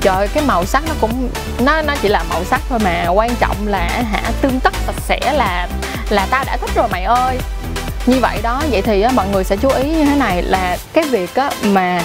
trời 0.00 0.28
cái 0.28 0.44
màu 0.46 0.64
sắc 0.64 0.84
nó 0.88 0.94
cũng 1.00 1.28
nó 1.58 1.82
nó 1.82 1.94
chỉ 2.02 2.08
là 2.08 2.24
màu 2.30 2.44
sắc 2.44 2.60
thôi 2.68 2.78
mà 2.84 3.08
quan 3.08 3.34
trọng 3.40 3.56
là 3.66 4.02
hả 4.12 4.22
tương 4.40 4.60
tất 4.60 4.74
sạch 4.86 5.02
sẽ 5.08 5.32
là 5.32 5.68
là 6.10 6.26
ta 6.30 6.44
đã 6.46 6.56
thích 6.56 6.70
rồi 6.74 6.88
mày 6.88 7.02
ơi. 7.04 7.38
Như 8.06 8.20
vậy 8.20 8.38
đó 8.42 8.62
vậy 8.70 8.82
thì 8.82 9.02
á, 9.02 9.10
mọi 9.14 9.28
người 9.28 9.44
sẽ 9.44 9.56
chú 9.56 9.68
ý 9.68 9.90
như 9.90 10.04
thế 10.04 10.16
này 10.16 10.42
là 10.42 10.76
cái 10.92 11.04
việc 11.04 11.34
á, 11.34 11.50
mà 11.62 12.02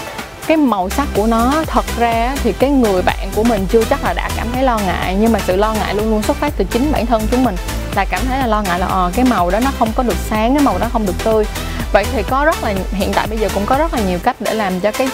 cái 0.48 0.57
màu 0.57 0.89
sắc 0.89 1.07
của 1.15 1.27
nó 1.27 1.63
thật 1.67 1.86
ra 1.98 2.36
thì 2.43 2.53
cái 2.53 2.69
người 2.69 3.01
bạn 3.01 3.29
của 3.36 3.43
mình 3.43 3.65
chưa 3.71 3.83
chắc 3.83 4.03
là 4.03 4.13
đã 4.13 4.29
cảm 4.38 4.48
thấy 4.53 4.63
lo 4.63 4.79
ngại 4.86 5.15
nhưng 5.19 5.31
mà 5.31 5.39
sự 5.48 5.55
lo 5.55 5.74
ngại 5.74 5.95
luôn 5.95 6.09
luôn 6.09 6.24
xuất 6.24 6.38
phát 6.38 6.53
từ 6.57 6.65
chính 6.65 6.91
bản 6.91 7.05
thân 7.05 7.21
chúng 7.31 7.43
mình 7.43 7.55
là 7.95 8.05
cảm 8.05 8.21
thấy 8.27 8.39
là 8.39 8.48
lo 8.48 8.62
ngại 8.62 8.79
là 8.79 8.88
ờ 8.88 9.12
cái 9.15 9.25
màu 9.25 9.51
đó 9.51 9.59
nó 9.59 9.71
không 9.79 9.91
có 9.95 10.03
được 10.03 10.17
sáng 10.29 10.55
cái 10.55 10.63
màu 10.63 10.77
đó 10.77 10.88
không 10.93 11.05
được 11.05 11.24
tươi. 11.24 11.45
Vậy 11.93 12.05
thì 12.13 12.24
có 12.24 12.45
rất 12.45 12.63
là 12.63 12.74
hiện 12.91 13.12
tại 13.13 13.27
bây 13.27 13.38
giờ 13.38 13.50
cũng 13.53 13.65
có 13.65 13.77
rất 13.77 13.93
là 13.93 14.00
nhiều 14.07 14.19
cách 14.24 14.36
để 14.39 14.53
làm 14.53 14.79
cho 14.79 14.91
cái 14.91 15.09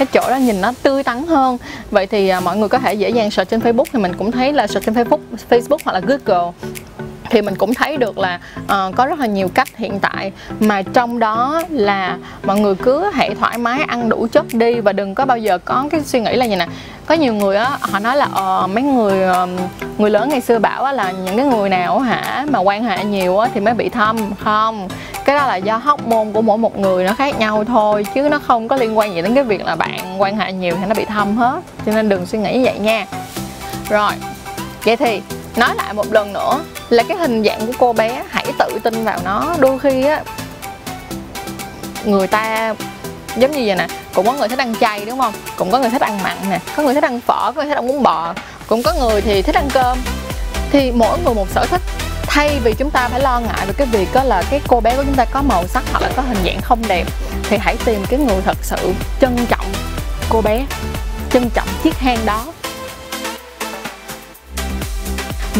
cái 0.00 0.08
chỗ 0.12 0.30
đó 0.30 0.36
nhìn 0.36 0.60
nó 0.60 0.72
tươi 0.82 1.02
tắn 1.02 1.26
hơn. 1.26 1.58
Vậy 1.90 2.06
thì 2.06 2.28
à, 2.28 2.40
mọi 2.40 2.56
người 2.56 2.68
có 2.68 2.78
thể 2.78 2.94
dễ 2.94 3.10
dàng 3.10 3.30
search 3.30 3.50
trên 3.50 3.60
Facebook 3.60 3.84
thì 3.92 3.98
mình 3.98 4.12
cũng 4.18 4.30
thấy 4.30 4.52
là 4.52 4.66
search 4.66 4.86
trên 4.86 4.94
Facebook 4.94 5.18
Facebook 5.50 5.78
hoặc 5.84 5.92
là 5.92 6.00
Google 6.00 6.52
thì 7.30 7.42
mình 7.42 7.56
cũng 7.56 7.74
thấy 7.74 7.96
được 7.96 8.18
là 8.18 8.40
uh, 8.62 8.96
có 8.96 9.06
rất 9.06 9.18
là 9.18 9.26
nhiều 9.26 9.48
cách 9.54 9.68
hiện 9.76 10.00
tại 10.00 10.32
mà 10.60 10.82
trong 10.82 11.18
đó 11.18 11.62
là 11.70 12.18
mọi 12.44 12.60
người 12.60 12.74
cứ 12.74 13.10
hãy 13.14 13.34
thoải 13.34 13.58
mái 13.58 13.82
ăn 13.82 14.08
đủ 14.08 14.26
chất 14.32 14.46
đi 14.52 14.80
và 14.80 14.92
đừng 14.92 15.14
có 15.14 15.24
bao 15.24 15.38
giờ 15.38 15.58
có 15.58 15.84
cái 15.90 16.00
suy 16.00 16.20
nghĩ 16.20 16.36
là 16.36 16.46
như 16.46 16.56
nè. 16.56 16.66
Có 17.06 17.14
nhiều 17.14 17.34
người 17.34 17.56
á 17.56 17.70
họ 17.80 17.98
nói 17.98 18.16
là 18.16 18.28
ờ 18.32 18.66
mấy 18.66 18.82
người 18.82 19.30
uh, 19.30 19.48
người 19.98 20.10
lớn 20.10 20.28
ngày 20.28 20.40
xưa 20.40 20.58
bảo 20.58 20.84
á, 20.84 20.92
là 20.92 21.10
những 21.10 21.36
cái 21.36 21.46
người 21.46 21.68
nào 21.68 21.98
hả 21.98 22.46
mà 22.50 22.58
quan 22.58 22.84
hệ 22.84 23.04
nhiều 23.04 23.38
á 23.38 23.48
thì 23.54 23.60
mới 23.60 23.74
bị 23.74 23.88
thâm 23.88 24.34
không. 24.44 24.88
Cái 25.24 25.36
đó 25.36 25.46
là 25.46 25.56
do 25.56 25.76
hóc 25.76 26.06
môn 26.08 26.32
của 26.32 26.42
mỗi 26.42 26.58
một 26.58 26.78
người 26.78 27.04
nó 27.04 27.14
khác 27.14 27.38
nhau 27.38 27.64
thôi 27.64 28.06
chứ 28.14 28.28
nó 28.28 28.38
không 28.38 28.68
có 28.68 28.76
liên 28.76 28.98
quan 28.98 29.14
gì 29.14 29.22
đến 29.22 29.34
cái 29.34 29.44
việc 29.44 29.64
là 29.64 29.76
bạn 29.76 30.22
quan 30.22 30.36
hệ 30.36 30.52
nhiều 30.52 30.76
thì 30.80 30.86
nó 30.86 30.94
bị 30.94 31.04
thâm 31.04 31.36
hết. 31.36 31.60
Cho 31.86 31.92
nên 31.92 32.08
đừng 32.08 32.26
suy 32.26 32.38
nghĩ 32.38 32.52
như 32.52 32.64
vậy 32.64 32.78
nha. 32.78 33.06
Rồi 33.88 34.12
vậy 34.84 34.96
thì 34.96 35.22
nói 35.56 35.74
lại 35.74 35.94
một 35.94 36.12
lần 36.12 36.32
nữa 36.32 36.60
là 36.90 37.02
cái 37.08 37.16
hình 37.16 37.44
dạng 37.44 37.66
của 37.66 37.72
cô 37.78 37.92
bé 37.92 38.22
hãy 38.30 38.46
tự 38.58 38.78
tin 38.82 39.04
vào 39.04 39.18
nó. 39.24 39.54
Đôi 39.58 39.78
khi 39.78 40.04
á, 40.04 40.22
người 42.04 42.26
ta 42.26 42.74
giống 43.36 43.50
như 43.50 43.62
vậy 43.66 43.76
nè, 43.76 43.86
cũng 44.14 44.26
có 44.26 44.32
người 44.32 44.48
thích 44.48 44.58
ăn 44.58 44.74
chay, 44.80 45.04
đúng 45.04 45.18
không? 45.18 45.34
Cũng 45.56 45.70
có 45.70 45.78
người 45.78 45.90
thích 45.90 46.02
ăn 46.02 46.22
mặn 46.22 46.36
nè, 46.50 46.58
có 46.76 46.82
người 46.82 46.94
thích 46.94 47.04
ăn 47.04 47.20
phở, 47.20 47.52
có 47.52 47.62
người 47.62 47.64
thích 47.64 47.74
ăn 47.74 47.88
bún 47.88 48.02
bò, 48.02 48.34
cũng 48.66 48.82
có 48.82 48.92
người 48.92 49.20
thì 49.20 49.42
thích 49.42 49.54
ăn 49.54 49.68
cơm. 49.72 49.98
Thì 50.70 50.92
mỗi 50.92 51.18
người 51.24 51.34
một 51.34 51.46
sở 51.54 51.66
thích. 51.70 51.80
Thay 52.26 52.58
vì 52.64 52.74
chúng 52.74 52.90
ta 52.90 53.08
phải 53.08 53.20
lo 53.20 53.40
ngại 53.40 53.66
về 53.66 53.72
cái 53.76 53.86
việc 53.86 54.08
đó 54.12 54.22
là 54.22 54.42
cái 54.50 54.60
cô 54.68 54.80
bé 54.80 54.96
của 54.96 55.02
chúng 55.04 55.14
ta 55.14 55.24
có 55.24 55.42
màu 55.42 55.66
sắc 55.66 55.82
hoặc 55.92 56.02
là 56.02 56.10
có 56.16 56.22
hình 56.22 56.38
dạng 56.44 56.60
không 56.60 56.82
đẹp, 56.88 57.06
thì 57.48 57.58
hãy 57.60 57.76
tìm 57.84 58.04
cái 58.08 58.20
người 58.20 58.40
thật 58.44 58.56
sự 58.62 58.92
trân 59.20 59.46
trọng 59.48 59.66
cô 60.28 60.40
bé, 60.40 60.66
trân 61.32 61.50
trọng 61.54 61.68
chiếc 61.82 61.98
hang 61.98 62.26
đó 62.26 62.44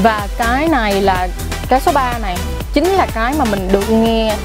và 0.02 0.28
cái 0.38 0.68
này 0.68 1.02
là, 1.02 1.28
cái 1.68 1.80
số 1.80 1.92
3 1.92 2.18
này, 2.22 2.36
chính 2.72 2.84
là 2.84 3.06
cái 3.14 3.34
mà 3.38 3.44
mình 3.44 3.68
được 3.72 3.90
nghe 3.90 4.36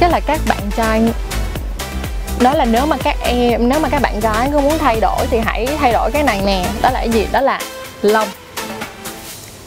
cái 0.00 0.10
là 0.10 0.20
các 0.20 0.40
bạn 0.48 0.60
trai, 0.76 1.02
đó 2.40 2.54
là 2.54 2.64
nếu 2.64 2.86
mà 2.86 2.96
các 3.04 3.16
em, 3.22 3.68
nếu 3.68 3.80
mà 3.80 3.88
các 3.88 4.02
bạn 4.02 4.20
gái 4.20 4.50
có 4.52 4.60
muốn 4.60 4.78
thay 4.78 5.00
đổi 5.00 5.26
thì 5.30 5.38
hãy 5.38 5.66
thay 5.78 5.92
đổi 5.92 6.10
cái 6.10 6.22
này 6.22 6.40
nè, 6.46 6.64
đó 6.82 6.90
là 6.90 7.00
cái 7.00 7.10
gì? 7.10 7.26
Đó 7.32 7.40
là 7.40 7.60
lông. 8.02 8.28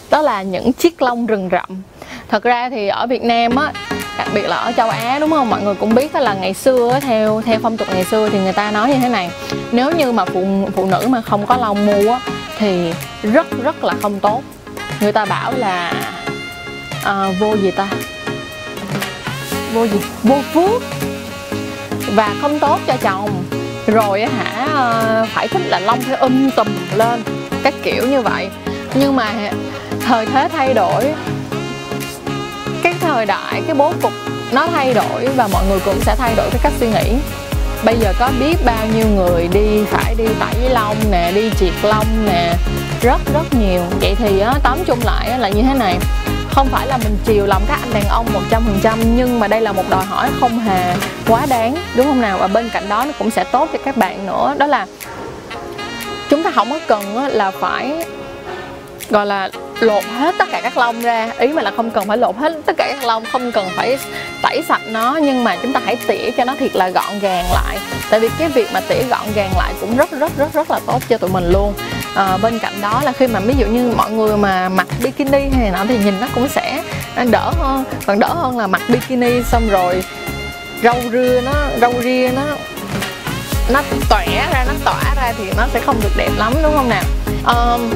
Đó 0.09 0.21
là 0.21 0.41
những 0.41 0.73
chiếc 0.73 1.01
lông 1.01 1.25
rừng 1.25 1.49
rậm. 1.51 1.81
Thật 2.29 2.43
ra 2.43 2.69
thì 2.69 2.87
ở 2.87 3.07
Việt 3.07 3.23
Nam 3.23 3.55
á, 3.55 3.71
đặc 4.17 4.27
biệt 4.33 4.41
là 4.41 4.55
ở 4.55 4.71
châu 4.77 4.89
Á, 4.89 5.19
đúng 5.19 5.29
không? 5.29 5.49
Mọi 5.49 5.61
người 5.61 5.75
cũng 5.75 5.95
biết 5.95 6.15
là 6.15 6.33
ngày 6.33 6.53
xưa 6.53 6.99
theo 7.01 7.41
theo 7.45 7.59
phong 7.63 7.77
tục 7.77 7.87
ngày 7.93 8.03
xưa 8.03 8.29
thì 8.29 8.39
người 8.39 8.53
ta 8.53 8.71
nói 8.71 8.89
như 8.89 8.95
thế 8.95 9.09
này, 9.09 9.29
nếu 9.71 9.91
như 9.91 10.11
mà 10.11 10.25
phụ 10.25 10.45
phụ 10.75 10.85
nữ 10.85 11.07
mà 11.09 11.21
không 11.21 11.45
có 11.45 11.57
lông 11.57 11.85
mu 11.85 12.11
á, 12.11 12.19
thì 12.57 12.93
rất 13.23 13.47
rất 13.63 13.83
là 13.83 13.93
không 14.01 14.19
tốt 14.19 14.41
người 15.01 15.11
ta 15.11 15.25
bảo 15.25 15.53
là 15.53 15.93
à, 17.03 17.29
vô 17.39 17.55
gì 17.55 17.71
ta? 17.71 17.87
Vô 19.73 19.87
gì? 19.87 19.99
Vô 20.23 20.35
phước. 20.53 20.81
Và 22.15 22.35
không 22.41 22.59
tốt 22.59 22.79
cho 22.87 22.93
chồng. 23.01 23.43
Rồi 23.87 24.25
hả 24.25 24.67
ờ, 24.73 25.25
phải 25.33 25.47
thích 25.47 25.61
là 25.65 25.79
long 25.79 26.01
phải 26.01 26.15
um 26.15 26.49
tùm 26.55 26.67
lên 26.95 27.23
các 27.63 27.73
kiểu 27.83 28.07
như 28.07 28.21
vậy. 28.21 28.49
Nhưng 28.93 29.15
mà 29.15 29.33
thời 30.05 30.25
thế 30.25 30.49
thay 30.53 30.73
đổi 30.73 31.05
cái 32.83 32.93
thời 33.01 33.25
đại 33.25 33.61
cái 33.67 33.75
bố 33.75 33.93
cục 34.01 34.13
nó 34.51 34.67
thay 34.67 34.93
đổi 34.93 35.27
và 35.35 35.47
mọi 35.47 35.65
người 35.67 35.79
cũng 35.85 35.99
sẽ 36.01 36.15
thay 36.15 36.33
đổi 36.35 36.49
cái 36.51 36.59
cách 36.63 36.73
suy 36.79 36.87
nghĩ. 36.87 37.13
Bây 37.85 37.97
giờ 37.97 38.13
có 38.19 38.29
biết 38.39 38.55
bao 38.65 38.87
nhiêu 38.95 39.05
người 39.07 39.47
đi 39.47 39.83
phải 39.85 40.15
đi 40.15 40.25
tẩy 40.39 40.69
lông 40.69 40.97
nè 41.11 41.31
đi 41.35 41.49
triệt 41.59 41.73
lông 41.83 42.25
nè 42.25 42.53
rất 43.01 43.21
rất 43.33 43.53
nhiều. 43.59 43.81
Vậy 44.01 44.15
thì 44.17 44.39
á, 44.39 44.53
tóm 44.63 44.77
chung 44.85 44.99
lại 45.03 45.39
là 45.39 45.49
như 45.49 45.61
thế 45.63 45.73
này. 45.73 45.97
Không 46.51 46.67
phải 46.71 46.87
là 46.87 46.97
mình 46.97 47.17
chiều 47.25 47.45
lòng 47.45 47.63
các 47.67 47.79
anh 47.81 47.93
đàn 47.93 48.09
ông 48.09 48.25
100% 48.83 48.97
nhưng 49.15 49.39
mà 49.39 49.47
đây 49.47 49.61
là 49.61 49.71
một 49.71 49.89
đòi 49.89 50.05
hỏi 50.05 50.29
không 50.39 50.59
hề 50.59 50.95
quá 51.27 51.45
đáng 51.49 51.75
đúng 51.95 52.05
không 52.05 52.21
nào? 52.21 52.37
Và 52.37 52.47
bên 52.47 52.69
cạnh 52.69 52.89
đó 52.89 53.05
nó 53.05 53.11
cũng 53.19 53.31
sẽ 53.31 53.43
tốt 53.43 53.69
cho 53.73 53.79
các 53.85 53.97
bạn 53.97 54.27
nữa. 54.27 54.55
Đó 54.57 54.67
là 54.67 54.85
chúng 56.29 56.43
ta 56.43 56.51
không 56.51 56.71
có 56.71 56.79
cần 56.87 57.17
là 57.33 57.51
phải 57.51 58.05
gọi 59.09 59.25
là 59.25 59.49
lột 59.79 60.03
hết 60.03 60.35
tất 60.37 60.45
cả 60.51 60.61
các 60.61 60.77
lông 60.77 61.01
ra. 61.01 61.31
Ý 61.39 61.47
mà 61.47 61.61
là 61.61 61.71
không 61.75 61.91
cần 61.91 62.07
phải 62.07 62.17
lột 62.17 62.35
hết 62.37 62.53
tất 62.65 62.73
cả 62.77 62.87
các 62.89 63.03
lông 63.05 63.23
không 63.31 63.51
cần 63.51 63.67
phải 63.75 63.97
tẩy 64.41 64.63
sạch 64.67 64.81
nó 64.87 65.19
nhưng 65.21 65.43
mà 65.43 65.57
chúng 65.61 65.73
ta 65.73 65.81
hãy 65.85 65.97
tỉa 66.07 66.31
cho 66.37 66.45
nó 66.45 66.55
thiệt 66.59 66.75
là 66.75 66.89
gọn 66.89 67.19
gàng 67.21 67.45
lại. 67.53 67.77
Tại 68.09 68.19
vì 68.19 68.29
cái 68.39 68.49
việc 68.49 68.69
mà 68.73 68.79
tỉa 68.79 69.03
gọn 69.09 69.33
gàng 69.35 69.51
lại 69.57 69.73
cũng 69.81 69.97
rất 69.97 70.11
rất 70.11 70.37
rất 70.37 70.53
rất 70.53 70.71
là 70.71 70.79
tốt 70.85 71.01
cho 71.09 71.17
tụi 71.17 71.29
mình 71.29 71.51
luôn 71.51 71.73
à, 72.15 72.37
bên 72.37 72.59
cạnh 72.59 72.81
đó 72.81 73.01
là 73.05 73.11
khi 73.11 73.27
mà 73.27 73.39
ví 73.39 73.53
dụ 73.57 73.65
như 73.65 73.93
mọi 73.97 74.11
người 74.11 74.37
mà 74.37 74.69
mặc 74.69 74.87
bikini 75.03 75.49
hay 75.57 75.71
nào 75.71 75.85
thì 75.87 75.97
nhìn 75.97 76.19
nó 76.21 76.27
cũng 76.35 76.49
sẽ 76.49 76.83
à, 77.15 77.23
đỡ 77.23 77.51
hơn. 77.59 77.83
Còn 78.05 78.19
đỡ 78.19 78.27
hơn 78.27 78.57
là 78.57 78.67
mặc 78.67 78.81
bikini 78.87 79.43
xong 79.43 79.69
rồi 79.69 80.03
râu 80.83 80.95
rưa 81.11 81.41
nó 81.45 81.53
râu 81.81 81.93
ria 82.03 82.29
nó 82.35 82.43
nó 83.69 83.81
tỏa 84.09 84.25
ra 84.25 84.65
nó 84.67 84.73
tỏa 84.85 85.15
ra 85.15 85.33
thì 85.37 85.51
nó 85.57 85.67
sẽ 85.73 85.79
không 85.85 86.01
được 86.03 86.11
đẹp 86.17 86.29
lắm 86.37 86.53
đúng 86.63 86.73
không 86.75 86.89
nào? 86.89 87.03
Um, 87.45 87.91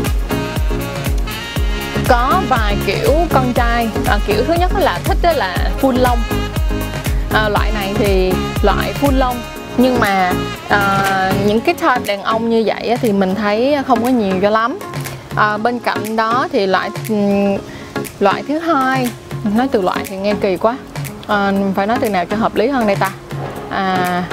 có 2.07 2.41
vài 2.50 2.75
kiểu 2.86 3.12
con 3.34 3.53
trai. 3.53 3.89
À, 4.07 4.19
kiểu 4.27 4.43
thứ 4.48 4.53
nhất 4.53 4.72
là 4.79 5.00
thích 5.03 5.17
đó 5.22 5.31
là 5.31 5.72
full 5.81 6.01
lông. 6.01 6.19
À, 7.34 7.50
loại 7.50 7.72
này 7.72 7.93
thì 7.98 8.34
loại 8.62 8.93
full 9.01 9.17
lông 9.17 9.41
nhưng 9.77 10.00
mà 10.00 10.32
uh, 10.67 11.48
những 11.48 11.62
cái 11.62 11.75
type 11.75 12.05
đàn 12.05 12.24
ông 12.24 12.50
như 12.50 12.63
vậy 12.65 12.98
thì 13.01 13.12
mình 13.12 13.36
thấy 13.36 13.75
không 13.88 14.03
có 14.03 14.10
nhiều 14.10 14.36
cho 14.41 14.50
lắm. 14.50 14.79
Uh, 15.34 15.62
bên 15.62 15.79
cạnh 15.79 16.15
đó 16.15 16.48
thì 16.51 16.67
loại 16.67 16.89
ừ, 17.10 17.15
loại 18.20 18.44
thứ 18.48 18.60
hai 18.60 19.10
nói 19.55 19.67
từ 19.72 19.82
loại 19.82 20.03
thì 20.08 20.17
nghe 20.17 20.34
kỳ 20.41 20.58
quá. 20.58 20.77
À, 21.27 21.51
phải 21.75 21.88
nói 21.88 21.98
từ 22.01 22.10
nào 22.10 22.25
cho 22.25 22.38
hợp 22.38 22.55
lý 22.55 22.67
hơn 22.67 22.88
đây 22.88 22.96
ta? 22.96 23.12
À, 23.70 24.24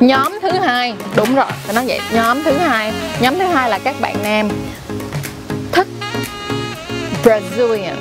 nhóm 0.00 0.38
thứ 0.42 0.50
hai 0.50 0.94
đúng 1.16 1.34
rồi 1.34 1.46
phải 1.48 1.74
nói 1.74 1.84
vậy. 1.88 2.00
Nhóm 2.12 2.42
thứ 2.42 2.52
hai 2.52 2.92
nhóm 3.20 3.34
thứ 3.38 3.44
hai 3.44 3.70
là 3.70 3.78
các 3.78 4.00
bạn 4.00 4.16
nam. 4.22 4.48
Thích 5.72 5.86
Brazilian 7.24 7.94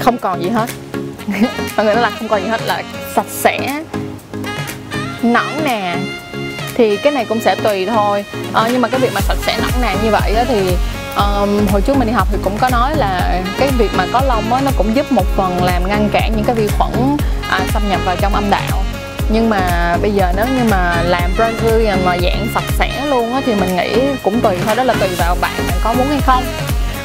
không 0.00 0.18
còn 0.18 0.42
gì 0.42 0.48
hết. 0.48 0.70
Mọi 1.76 1.86
người 1.86 1.94
nói 1.94 2.02
là 2.02 2.10
không 2.10 2.28
còn 2.28 2.42
gì 2.42 2.48
hết 2.48 2.60
là 2.66 2.82
sạch 3.14 3.26
sẽ 3.30 3.82
nõn 5.22 5.64
nè 5.64 5.96
thì 6.74 6.96
cái 6.96 7.12
này 7.12 7.24
cũng 7.24 7.40
sẽ 7.40 7.54
tùy 7.54 7.86
thôi. 7.86 8.24
À, 8.54 8.68
nhưng 8.72 8.80
mà 8.80 8.88
cái 8.88 9.00
việc 9.00 9.10
mà 9.14 9.20
sạch 9.20 9.38
sẽ 9.46 9.56
nõn 9.62 9.70
nà 9.82 9.94
như 10.02 10.10
vậy 10.10 10.34
đó 10.34 10.42
thì 10.48 10.76
um, 11.16 11.66
hồi 11.72 11.80
trước 11.80 11.96
mình 11.96 12.08
đi 12.08 12.12
học 12.12 12.28
thì 12.32 12.38
cũng 12.44 12.58
có 12.58 12.68
nói 12.68 12.96
là 12.96 13.42
cái 13.58 13.68
việc 13.78 13.90
mà 13.96 14.06
có 14.12 14.20
lông 14.28 14.50
nó 14.50 14.70
cũng 14.76 14.96
giúp 14.96 15.12
một 15.12 15.26
phần 15.36 15.64
làm 15.64 15.88
ngăn 15.88 16.08
cản 16.12 16.32
những 16.36 16.44
cái 16.44 16.54
vi 16.54 16.68
khuẩn 16.78 17.16
à, 17.50 17.60
xâm 17.72 17.88
nhập 17.88 18.00
vào 18.04 18.16
trong 18.20 18.34
âm 18.34 18.50
đạo. 18.50 18.82
Nhưng 19.32 19.50
mà 19.50 19.96
bây 20.02 20.10
giờ 20.10 20.32
nếu 20.36 20.46
như 20.46 20.64
mà 20.70 21.02
làm 21.02 21.30
Brazilian 21.36 21.96
mà 22.04 22.16
dạng 22.22 22.48
sạch 22.54 22.64
sẽ 22.78 23.06
luôn 23.06 23.34
á 23.34 23.40
thì 23.46 23.54
mình 23.54 23.76
nghĩ 23.76 24.00
cũng 24.24 24.40
tùy 24.40 24.56
thôi 24.66 24.76
đó 24.76 24.82
là 24.82 24.94
tùy 25.00 25.08
vào 25.18 25.36
bạn 25.40 25.52
bạn 25.68 25.78
có 25.84 25.92
muốn 25.92 26.06
hay 26.08 26.20
không. 26.20 26.44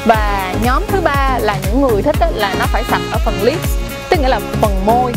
Và 0.05 0.53
nhóm 0.63 0.84
thứ 0.88 1.01
ba 1.01 1.38
là 1.41 1.58
những 1.65 1.82
người 1.82 2.01
thích 2.01 2.15
là 2.34 2.55
nó 2.60 2.65
phải 2.65 2.84
sạch 2.89 3.01
ở 3.12 3.17
phần 3.25 3.43
lips 3.43 3.77
tức 4.10 4.20
nghĩa 4.20 4.29
là 4.29 4.39
phần 4.62 4.86
môi 4.86 5.12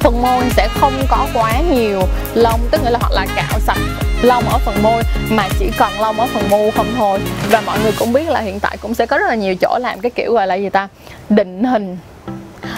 phần 0.00 0.22
môi 0.22 0.44
sẽ 0.56 0.68
không 0.68 0.92
có 1.08 1.26
quá 1.34 1.60
nhiều 1.60 2.00
lông, 2.34 2.60
tức 2.70 2.80
nghĩa 2.84 2.90
là 2.90 2.98
hoặc 3.02 3.12
là 3.12 3.26
cạo 3.36 3.60
sạch 3.60 3.78
lông 4.22 4.48
ở 4.48 4.58
phần 4.58 4.82
môi, 4.82 5.02
mà 5.30 5.48
chỉ 5.58 5.70
còn 5.78 6.00
lông 6.00 6.20
ở 6.20 6.26
phần 6.34 6.50
mu 6.50 6.70
không 6.70 6.86
thôi. 6.96 7.18
Và 7.50 7.60
mọi 7.60 7.78
người 7.82 7.92
cũng 7.98 8.12
biết 8.12 8.28
là 8.28 8.40
hiện 8.40 8.60
tại 8.60 8.76
cũng 8.80 8.94
sẽ 8.94 9.06
có 9.06 9.18
rất 9.18 9.26
là 9.28 9.34
nhiều 9.34 9.54
chỗ 9.54 9.78
làm 9.80 10.00
cái 10.00 10.10
kiểu 10.10 10.32
gọi 10.32 10.46
là 10.46 10.54
gì 10.54 10.68
ta? 10.68 10.88
Định 11.30 11.64
hình 11.64 11.96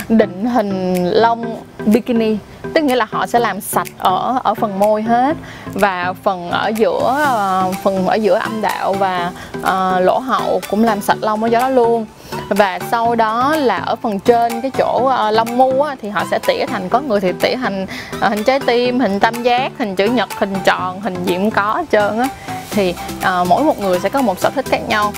định 0.09 0.45
hình 0.45 1.05
lông 1.05 1.57
bikini 1.87 2.37
tức 2.75 2.85
nghĩa 2.85 2.97
là 2.97 3.07
họ 3.11 3.26
sẽ 3.26 3.38
làm 3.38 3.61
sạch 3.61 3.88
ở 3.99 4.38
ở 4.43 4.55
phần 4.55 4.79
môi 4.79 5.02
hết 5.02 5.37
và 5.75 6.14
phần 6.23 6.50
ở 6.50 6.69
giữa 6.69 7.26
uh, 7.69 7.76
phần 7.83 8.07
ở 8.07 8.14
giữa 8.14 8.38
âm 8.38 8.61
đạo 8.62 8.93
và 8.93 9.31
uh, 9.59 10.05
lỗ 10.05 10.19
hậu 10.19 10.61
cũng 10.71 10.85
làm 10.85 11.00
sạch 11.00 11.19
lông 11.21 11.43
ở 11.43 11.49
đó 11.49 11.69
luôn. 11.69 12.07
Và 12.49 12.79
sau 12.91 13.14
đó 13.14 13.57
là 13.57 13.76
ở 13.76 13.97
phần 13.97 14.19
trên 14.19 14.61
cái 14.61 14.71
chỗ 14.79 15.00
uh, 15.05 15.35
lông 15.35 15.59
mu 15.59 15.83
á, 15.83 15.97
thì 16.02 16.09
họ 16.09 16.25
sẽ 16.31 16.38
tỉa 16.38 16.67
thành 16.67 16.88
có 16.88 17.00
người 17.00 17.21
thì 17.21 17.33
tỉa 17.41 17.57
thành 17.57 17.87
uh, 18.17 18.23
hình 18.23 18.45
trái 18.45 18.61
tim 18.61 19.00
hình 19.00 19.21
tam 19.21 19.43
giác 19.43 19.73
hình 19.79 19.97
chữ 19.97 20.07
nhật 20.07 20.29
hình 20.38 20.55
tròn 20.64 21.00
hình 21.00 21.25
gì 21.25 21.35
cũng 21.35 21.50
có 21.50 21.62
hết 21.62 21.85
trơn 21.93 22.19
á. 22.19 22.29
Thì 22.71 22.95
uh, 23.19 23.49
mỗi 23.49 23.64
một 23.64 23.79
người 23.79 24.00
sẽ 24.00 24.09
có 24.09 24.23
một 24.23 24.38
sở 24.38 24.50
thích 24.50 24.67
khác 24.71 24.81
nhau. 24.88 25.12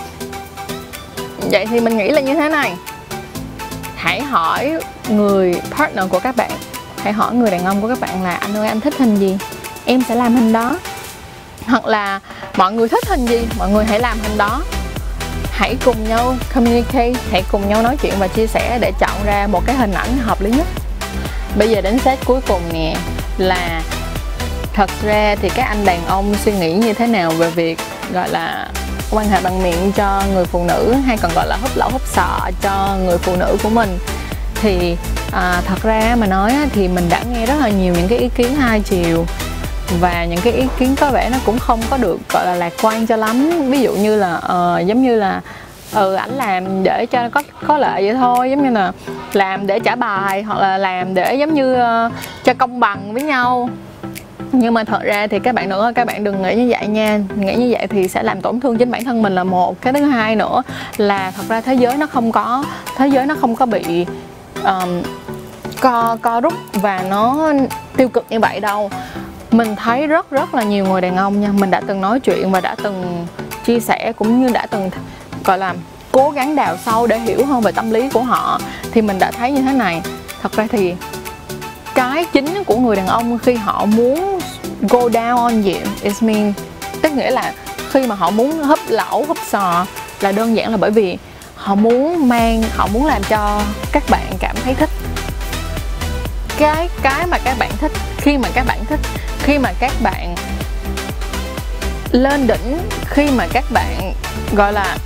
Vậy 1.51 1.67
thì 1.67 1.81
mình 1.81 1.97
nghĩ 1.97 2.09
là 2.09 2.21
như 2.21 2.35
thế 2.35 2.49
này. 2.49 2.77
Hãy 3.97 4.23
hỏi 4.23 4.73
người 5.09 5.61
partner 5.71 6.05
của 6.11 6.19
các 6.19 6.37
bạn 6.37 6.51
hãy 7.05 7.13
hỏi 7.13 7.35
người 7.35 7.51
đàn 7.51 7.65
ông 7.65 7.83
của 7.83 7.89
các 7.89 8.01
bạn 8.01 8.23
là, 8.23 8.35
anh 8.35 8.57
ơi, 8.57 8.69
anh 8.69 8.81
thích 8.81 8.95
hình 8.99 9.17
gì? 9.17 9.39
Em 9.85 10.03
sẽ 10.09 10.15
làm 10.15 10.35
hình 10.35 10.53
đó. 10.53 10.79
Hoặc 11.67 11.87
là, 11.87 12.21
mọi 12.57 12.73
người 12.73 12.89
thích 12.89 13.09
hình 13.09 13.27
gì? 13.27 13.47
Mọi 13.59 13.71
người 13.71 13.85
hãy 13.85 14.01
làm 14.01 14.19
hình 14.23 14.39
đó. 14.39 14.63
Hãy 15.51 15.77
cùng 15.85 16.09
nhau 16.09 16.37
communicate, 16.55 17.13
hãy 17.31 17.43
cùng 17.53 17.69
nhau 17.69 17.83
nói 17.83 17.97
chuyện 18.03 18.15
và 18.19 18.29
chia 18.29 18.47
sẻ 18.47 18.79
để 18.81 18.93
chọn 19.01 19.25
ra 19.25 19.47
một 19.47 19.63
cái 19.67 19.77
hình 19.77 19.93
ảnh 19.93 20.19
hợp 20.19 20.41
lý 20.41 20.51
nhất. 20.51 20.67
Bây 21.59 21.71
giờ 21.71 21.81
đến 21.81 21.99
set 21.99 22.19
cuối 22.25 22.41
cùng 22.49 22.61
nè, 22.73 22.97
là 23.39 23.83
thật 24.73 24.91
ra 25.03 25.37
thì 25.43 25.49
các 25.49 25.65
anh 25.65 25.85
đàn 25.85 26.07
ông 26.07 26.35
suy 26.45 26.53
nghĩ 26.53 26.73
như 26.73 26.93
thế 26.93 27.07
nào 27.07 27.31
về 27.31 27.51
việc, 27.51 27.79
gọi 28.13 28.29
là, 28.29 28.69
quan 29.11 29.29
hệ 29.29 29.41
bằng 29.41 29.63
miệng 29.63 29.93
cho 29.93 30.23
người 30.35 30.45
phụ 30.45 30.65
nữ 30.65 30.95
hay 31.07 31.17
còn 31.17 31.31
gọi 31.35 31.47
là 31.47 31.57
húp 31.63 31.77
lẩu 31.77 31.91
húp 31.91 32.07
sọ 32.07 32.51
cho 32.63 32.97
người 33.05 33.19
phụ 33.19 33.37
nữ 33.37 33.57
của 33.63 33.71
mình? 33.71 33.99
Thì 34.55 34.97
à, 35.35 35.63
thật 35.67 35.83
ra 35.83 36.17
mà 36.19 36.27
nói 36.27 36.53
thì 36.73 36.89
mình 36.89 37.05
đã 37.11 37.23
nghe 37.33 37.47
rất 37.47 37.55
là 37.61 37.69
nhiều 37.69 37.95
những 37.95 38.09
cái 38.09 38.19
ý 38.19 38.29
kiến 38.29 38.55
hai 38.55 38.81
chiều. 38.81 39.27
Và 40.01 40.25
những 40.25 40.41
cái 40.45 40.53
ý 40.53 40.65
kiến 40.79 40.95
có 41.01 41.11
vẻ 41.11 41.31
nó 41.31 41.39
cũng 41.47 41.59
không 41.59 41.81
có 41.91 41.97
được 41.97 42.19
gọi 42.33 42.47
là 42.47 42.55
lạc 42.55 42.73
quan 42.83 43.07
cho 43.07 43.17
lắm. 43.17 43.51
Ví 43.71 43.81
dụ 43.81 43.93
như 43.93 44.17
là 44.17 44.37
uh, 44.37 44.87
giống 44.87 45.03
như 45.03 45.17
là 45.17 45.41
ừ 45.93 46.15
ảnh 46.15 46.31
làm 46.31 46.83
để 46.83 47.07
cho 47.07 47.29
có 47.29 47.43
có 47.67 47.79
lợi 47.79 48.07
vậy 48.07 48.15
thôi. 48.15 48.51
Giống 48.51 48.63
như 48.63 48.71
là 48.71 48.93
làm 49.33 49.67
để 49.67 49.79
trả 49.79 49.97
bài 49.97 50.43
hoặc 50.43 50.61
là 50.61 50.79
làm 50.79 51.15
để 51.15 51.35
giống 51.35 51.55
như 51.55 51.75
uh, 51.75 52.13
cho 52.45 52.55
công 52.55 52.81
bằng 52.81 53.13
với 53.13 53.23
nhau. 53.23 53.71
Nhưng 54.53 54.75
mà 54.75 54.85
thật 54.85 55.03
ra 55.03 55.27
thì 55.27 55.39
các 55.39 55.55
bạn 55.55 55.69
nữa 55.69 55.93
các 55.95 56.07
bạn 56.07 56.25
đừng 56.25 56.43
nghĩ 56.43 56.55
như 56.55 56.67
vậy 56.69 56.87
nha. 56.87 57.21
Nghĩ 57.37 57.55
như 57.55 57.69
vậy 57.71 57.87
thì 57.87 58.09
sẽ 58.09 58.23
làm 58.23 58.41
tổn 58.41 58.61
thương 58.61 58.79
chính 58.79 58.91
bản 58.91 59.05
thân 59.05 59.23
mình 59.23 59.35
là 59.35 59.45
một. 59.45 59.81
Cái 59.81 59.93
thứ 59.93 60.05
hai 60.05 60.37
nữa 60.37 60.63
là 60.97 61.33
thật 61.37 61.43
ra 61.49 61.61
thế 61.61 61.75
giới 61.75 61.97
nó 61.97 62.07
không 62.07 62.33
có 62.33 62.65
thế 62.97 63.09
giới 63.09 63.27
nó 63.27 63.35
không 63.41 63.57
có 63.57 63.67
bị 63.67 64.07
um, 64.65 65.03
co 65.81 66.17
co 66.23 66.41
rút 66.41 66.53
và 66.73 67.05
nó 67.09 67.53
tiêu 67.97 68.09
cực 68.09 68.25
như 68.31 68.41
vậy 68.41 68.61
đâu. 68.61 68.91
Mình 69.51 69.77
thấy 69.77 70.07
rất 70.07 70.31
rất 70.31 70.55
là 70.55 70.63
nhiều 70.63 70.87
người 70.87 71.01
đàn 71.01 71.17
ông 71.17 71.41
nha, 71.41 71.49
mình 71.53 71.71
đã 71.71 71.81
từng 71.87 72.01
nói 72.01 72.21
chuyện 72.21 72.51
và 72.51 72.61
đã 72.61 72.77
từng 72.83 73.27
chia 73.65 73.81
sẻ 73.81 74.13
cũng 74.17 74.43
như 74.43 74.53
đã 74.53 74.67
từng 74.67 74.91
gọi 75.45 75.59
là, 75.59 75.75
cố 76.13 76.31
gắng 76.31 76.57
đào 76.57 76.77
sâu 76.87 77.07
để 77.07 77.19
hiểu 77.19 77.47
hơn 77.47 77.61
về 77.61 77.73
tâm 77.73 77.91
lý 77.91 78.11
của 78.11 78.23
họ, 78.23 78.61
thì 78.93 79.03
mình 79.03 79.19
đã 79.19 79.31
thấy 79.31 79.51
như 79.51 79.63
thế 79.63 79.73
này. 79.73 80.03
Thật 80.43 80.53
ra 80.53 80.67
thì 80.71 80.95
cái 81.95 82.25
chính 82.25 82.65
của 82.65 82.77
người 82.77 82.97
đàn 82.97 83.07
ông 83.07 83.39
khi 83.39 83.55
họ 83.55 83.85
muốn 83.85 84.41
go 84.81 84.99
down 84.99 85.37
on 85.37 85.63
you 85.63 85.75
is 86.03 86.23
mean, 86.23 86.53
tức 87.03 87.13
nghĩa 87.13 87.31
là 87.31 87.53
khi 87.91 88.07
mà 88.07 88.15
họ 88.15 88.31
muốn 88.31 88.53
hấp 88.53 88.79
lẩu 88.89 89.25
hấp 89.29 89.37
sò 89.51 89.87
là 90.21 90.33
đơn 90.33 90.57
giản 90.57 90.71
là 90.71 90.77
bởi 90.77 90.91
vì 90.91 91.19
họ 91.55 91.75
muốn 91.75 92.29
mang, 92.29 92.63
họ 92.77 92.89
muốn 92.93 93.07
làm 93.07 93.23
cho 93.23 93.61
các 93.93 94.03
bạn 94.11 94.27
cảm 94.41 94.57
thấy 94.65 94.75
thích 94.75 94.91
cái 96.59 96.89
cái 97.03 97.27
mà 97.27 97.39
các 97.45 97.59
bạn 97.59 97.71
thích, 97.81 97.93
khi 98.17 98.39
mà 98.39 98.49
các 98.55 98.67
bạn 98.67 98.85
thích, 98.85 99.01
khi 99.43 99.59
mà 99.59 99.73
các 99.81 99.93
bạn 100.03 100.35
lên 102.11 102.47
đỉnh, 102.47 102.79
khi 103.07 103.31
mà 103.31 103.47
các 103.53 103.65
bạn, 103.71 104.13
gọi 104.57 104.73
là, 104.73 104.97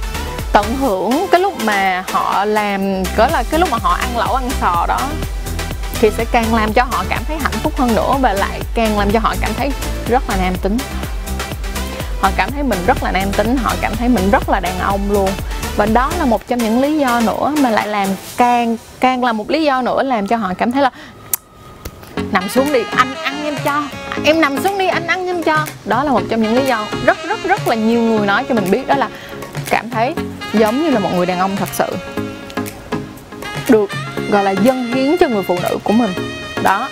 tận 0.52 0.76
hưởng 0.76 1.26
cái 1.32 1.40
lúc 1.40 1.64
mà 1.64 2.04
họ 2.12 2.44
làm, 2.44 3.02
gọi 3.16 3.30
là, 3.30 3.42
cái 3.50 3.60
lúc 3.60 3.68
mà 3.70 3.78
họ 3.82 3.96
ăn 4.00 4.16
lẩu, 4.16 4.34
ăn 4.34 4.50
sò 4.60 4.84
đó, 4.88 5.00
thì 6.00 6.10
sẽ 6.16 6.24
càng 6.24 6.54
làm 6.54 6.72
cho 6.72 6.84
họ 6.84 7.04
cảm 7.08 7.24
thấy 7.24 7.36
hạnh 7.36 7.58
phúc 7.62 7.72
hơn 7.78 7.94
nữa 7.94 8.14
và 8.20 8.32
lại 8.32 8.60
càng 8.74 8.98
làm 8.98 9.10
cho 9.10 9.18
họ 9.18 9.34
cảm 9.40 9.50
thấy 9.54 9.70
rất 10.08 10.30
là 10.30 10.36
nam 10.36 10.54
tính. 10.62 10.78
Họ 12.20 12.30
cảm 12.36 12.50
thấy 12.50 12.62
mình 12.62 12.78
rất 12.86 13.02
là 13.02 13.12
nam 13.12 13.32
tính, 13.32 13.56
họ 13.56 13.72
cảm 13.80 13.96
thấy 13.96 14.08
mình 14.08 14.30
rất 14.30 14.48
là 14.48 14.60
đàn 14.60 14.78
ông 14.78 15.12
luôn. 15.12 15.30
Và 15.76 15.86
đó 15.86 16.12
là 16.18 16.24
một 16.24 16.48
trong 16.48 16.58
những 16.58 16.80
lý 16.80 16.98
do 16.98 17.20
nữa 17.20 17.54
mà 17.60 17.70
lại 17.70 17.86
làm 17.86 18.08
càng 18.36 18.76
càng 19.00 19.24
là 19.24 19.32
một 19.32 19.50
lý 19.50 19.64
do 19.64 19.82
nữa 19.82 20.02
làm 20.02 20.26
cho 20.26 20.36
họ 20.36 20.52
cảm 20.58 20.72
thấy 20.72 20.82
là 20.82 20.90
nằm 22.32 22.48
xuống 22.48 22.72
đi, 22.72 22.80
anh 22.96 23.14
ăn 23.14 23.44
em 23.44 23.54
cho. 23.64 23.82
Em 24.24 24.40
nằm 24.40 24.62
xuống 24.62 24.78
đi, 24.78 24.86
anh 24.86 25.06
ăn 25.06 25.26
em 25.26 25.42
cho. 25.42 25.66
Đó 25.84 26.04
là 26.04 26.12
một 26.12 26.22
trong 26.30 26.42
những 26.42 26.54
lý 26.54 26.66
do 26.66 26.86
rất 27.06 27.18
rất 27.28 27.44
rất 27.44 27.68
là 27.68 27.74
nhiều 27.74 28.00
người 28.00 28.26
nói 28.26 28.44
cho 28.48 28.54
mình 28.54 28.70
biết, 28.70 28.86
đó 28.86 28.94
là 28.94 29.08
cảm 29.70 29.90
thấy 29.90 30.14
giống 30.52 30.82
như 30.82 30.90
là 30.90 30.98
một 31.00 31.10
người 31.16 31.26
đàn 31.26 31.38
ông 31.38 31.56
thật 31.56 31.68
sự. 31.72 31.96
Được, 33.68 33.90
gọi 34.30 34.44
là 34.44 34.50
dân 34.50 34.92
hiến 34.94 35.16
cho 35.16 35.28
người 35.28 35.42
phụ 35.42 35.58
nữ 35.62 35.78
của 35.84 35.92
mình. 35.92 36.10
Đó. 36.62 36.88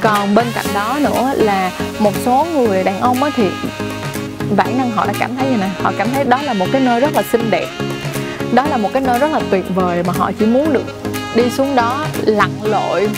Còn 0.00 0.34
bên 0.34 0.46
cạnh 0.54 0.66
đó 0.74 0.98
nữa 1.00 1.32
là 1.36 1.70
một 1.98 2.12
số 2.24 2.46
người 2.54 2.84
đàn 2.84 3.00
ông 3.00 3.22
á 3.22 3.30
thì 3.36 3.48
bản 4.56 4.78
năng 4.78 4.90
họ 4.90 5.06
đã 5.06 5.12
cảm 5.18 5.36
thấy 5.36 5.46
như 5.50 5.56
này. 5.56 5.70
Họ 5.82 5.92
cảm 5.98 6.08
thấy 6.14 6.24
đó 6.24 6.42
là 6.42 6.52
một 6.52 6.66
cái 6.72 6.80
nơi 6.80 7.00
rất 7.00 7.14
là 7.14 7.22
xinh 7.32 7.50
đẹp. 7.50 7.66
Đó 8.52 8.66
là 8.70 8.76
một 8.76 8.90
cái 8.92 9.02
nơi 9.02 9.18
rất 9.18 9.32
là 9.32 9.40
tuyệt 9.50 9.64
vời 9.74 10.02
mà 10.02 10.12
họ 10.16 10.30
chỉ 10.38 10.46
muốn 10.46 10.72
được 10.72 10.84
đi 11.34 11.50
xuống 11.50 11.74
đó 11.74 12.06
lặn 12.22 12.50
lội 12.62 13.08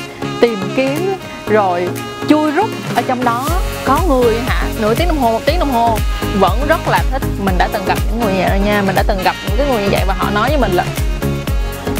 tìm 0.40 0.58
kiếm 0.76 1.14
rồi, 1.50 1.88
chui 2.28 2.50
rút 2.50 2.70
ở 2.96 3.02
trong 3.06 3.24
đó. 3.24 3.48
Có 3.84 4.00
người 4.08 4.40
hả? 4.40 4.62
Nửa 4.80 4.94
tiếng 4.94 5.08
đồng 5.08 5.18
hồ, 5.18 5.32
một 5.32 5.40
tiếng 5.46 5.58
đồng 5.58 5.72
hồ. 5.72 5.98
Vẫn 6.40 6.60
rất 6.68 6.88
là 6.88 7.02
thích. 7.10 7.22
Mình 7.44 7.58
đã 7.58 7.68
từng 7.72 7.84
gặp 7.86 7.98
những 8.06 8.20
người 8.20 8.32
như 8.32 8.38
vậy 8.40 8.48
rồi 8.50 8.58
nha. 8.58 8.82
Mình 8.86 8.94
đã 8.94 9.02
từng 9.06 9.18
gặp 9.24 9.36
những 9.46 9.56
cái 9.56 9.66
người 9.72 9.82
như 9.82 9.88
vậy 9.92 10.02
và 10.06 10.14
họ 10.18 10.30
nói 10.30 10.48
với 10.48 10.58
mình 10.58 10.72
là, 10.72 10.84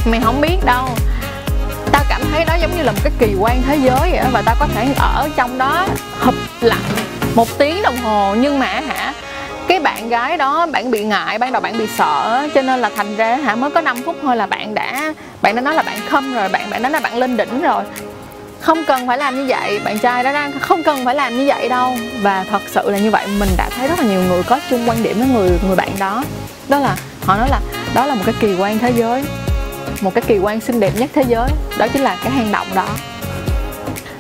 mày 0.05 0.21
không 0.21 0.41
biết 0.41 0.57
đâu. 0.65 0.89
Tao 1.93 2.05
cảm 2.09 2.23
thấy 2.33 2.45
đó 2.45 2.55
giống 2.61 2.77
như 2.77 2.83
là 2.83 2.93
một 2.93 2.99
cái 3.05 3.13
kỳ 3.19 3.35
quan 3.39 3.63
thế 3.67 3.77
giới 3.77 4.11
vậy 4.11 4.21
và 4.33 4.43
tao 4.47 4.57
có 4.61 4.67
thể 4.75 4.95
ở 4.99 5.29
trong 5.37 5.59
đó 5.59 5.87
hụp 6.21 6.35
lặng 6.61 6.83
một 7.35 7.59
tiếng 7.59 7.83
đồng 7.83 7.97
hồ. 7.97 8.35
Nhưng 8.35 8.59
mà 8.59 8.67
hả, 8.67 9.13
cái 9.69 9.81
bạn 9.81 10.09
gái 10.09 10.37
đó, 10.37 10.67
bạn 10.67 10.91
bị 10.91 11.05
ngại, 11.05 11.39
ban 11.39 11.53
đầu 11.53 11.63
bạn 11.63 11.79
bị 11.79 11.87
sợ 11.99 12.49
cho 12.55 12.63
nên 12.63 12.81
là 12.81 12.91
thành 12.97 13.17
ra 13.17 13.37
hả, 13.37 13.57
mới 13.57 13.71
có 13.71 13.81
5 13.81 14.03
phút 14.05 14.17
thôi 14.23 14.37
là 14.37 14.47
bạn 14.47 14.75
đã 14.75 15.13
bạn 15.43 15.55
đã 15.55 15.61
nói 15.61 15.75
là 15.75 15.83
bạn 15.83 15.99
không 16.11 16.35
rồi, 16.35 16.49
bạn 16.49 16.71
bạn 16.71 16.83
nói 16.83 16.93
là 16.93 17.01
bạn 17.01 17.17
lên 17.17 17.37
đỉnh 17.37 17.63
rồi 17.63 17.85
không 18.61 18.85
cần 18.87 19.07
phải 19.07 19.19
làm 19.19 19.37
như 19.37 19.45
vậy, 19.49 19.81
bạn 19.85 19.99
trai 19.99 20.23
đó 20.23 20.33
đang 20.33 20.61
không 20.61 20.83
cần 20.83 21.05
phải 21.05 21.15
làm 21.15 21.39
như 21.39 21.47
vậy 21.47 21.69
đâu. 21.69 21.97
Và 22.23 22.45
thật 22.51 22.63
sự 22.67 22.91
là 22.91 22.99
như 22.99 23.11
vậy, 23.11 23.27
mình 23.39 23.49
đã 23.57 23.69
thấy 23.77 23.89
rất 23.89 23.99
là 23.99 24.05
nhiều 24.05 24.21
người 24.29 24.43
có 24.43 24.61
chung 24.71 24.89
quan 24.89 25.03
điểm 25.03 25.19
với 25.19 25.29
người 25.29 25.51
người 25.67 25.77
bạn 25.77 25.91
đó. 25.99 26.25
Đó 26.69 26.79
là, 26.79 26.97
họ 27.25 27.37
nói 27.37 27.49
là 27.51 27.61
đó 27.95 28.07
là 28.07 28.15
một 28.15 28.23
cái 28.27 28.35
kỳ 28.41 28.55
quan 28.59 28.79
thế 28.79 28.91
giới, 28.91 29.25
một 30.01 30.15
cái 30.15 30.23
kỳ 30.27 30.39
quan 30.39 30.61
xinh 30.61 30.81
đẹp 30.81 30.93
nhất 30.97 31.11
thế 31.15 31.25
giới. 31.29 31.51
Đó 31.79 31.89
chính 31.93 32.03
là 32.03 32.17
cái 32.23 32.33
hang 32.33 32.53
động 32.53 32.67
đó 32.75 32.87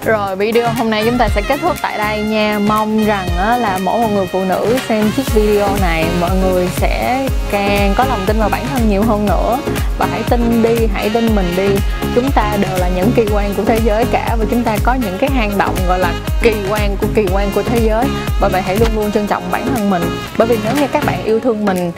rồi 0.04 0.36
video 0.36 0.68
hôm 0.72 0.90
nay 0.90 1.02
chúng 1.04 1.18
ta 1.18 1.28
sẽ 1.28 1.42
kết 1.48 1.60
thúc 1.62 1.76
tại 1.82 1.98
đây 1.98 2.22
nha. 2.22 2.58
Mong 2.58 3.04
rằng 3.04 3.28
là 3.36 3.78
mỗi 3.84 4.00
một 4.00 4.08
người 4.14 4.26
phụ 4.26 4.44
nữ 4.44 4.76
xem 4.88 5.10
chiếc 5.16 5.34
video 5.34 5.68
này 5.80 6.04
Mọi 6.20 6.30
người 6.42 6.68
sẽ 6.76 7.26
càng 7.50 7.94
có 7.96 8.04
lòng 8.04 8.20
tin 8.26 8.38
vào 8.38 8.48
bản 8.48 8.66
thân 8.72 8.88
nhiều 8.88 9.02
hơn 9.02 9.26
nữa. 9.26 9.58
Và 9.98 10.06
hãy 10.10 10.22
tin 10.30 10.62
đi, 10.62 10.86
hãy 10.94 11.10
tin 11.10 11.34
mình 11.34 11.52
đi. 11.56 11.68
Chúng 12.14 12.30
ta 12.30 12.56
đều 12.60 12.78
là 12.78 12.88
những 12.88 13.12
kỳ 13.16 13.26
quan 13.34 13.54
của 13.54 13.64
thế 13.64 13.80
giới 13.84 14.04
cả 14.12 14.36
Và 14.38 14.44
chúng 14.50 14.62
ta 14.62 14.76
có 14.82 14.94
những 14.94 15.18
cái 15.18 15.30
hang 15.30 15.58
động 15.58 15.74
gọi 15.88 15.98
là 15.98 16.12
kỳ 16.42 16.54
quan 16.70 16.96
của 17.00 17.06
kỳ 17.14 17.26
quan 17.32 17.50
của 17.54 17.62
thế 17.62 17.78
giới. 17.86 18.04
Bởi 18.40 18.50
vậy 18.50 18.62
hãy 18.62 18.76
luôn 18.76 18.88
luôn 18.94 19.12
trân 19.12 19.26
trọng 19.26 19.42
bản 19.52 19.66
thân 19.74 19.90
mình. 19.90 20.02
Bởi 20.38 20.48
vì 20.48 20.58
nếu 20.64 20.72
như 20.76 20.86
các 20.92 21.06
bạn 21.06 21.24
yêu 21.24 21.40
thương 21.40 21.64
mình 21.64 21.92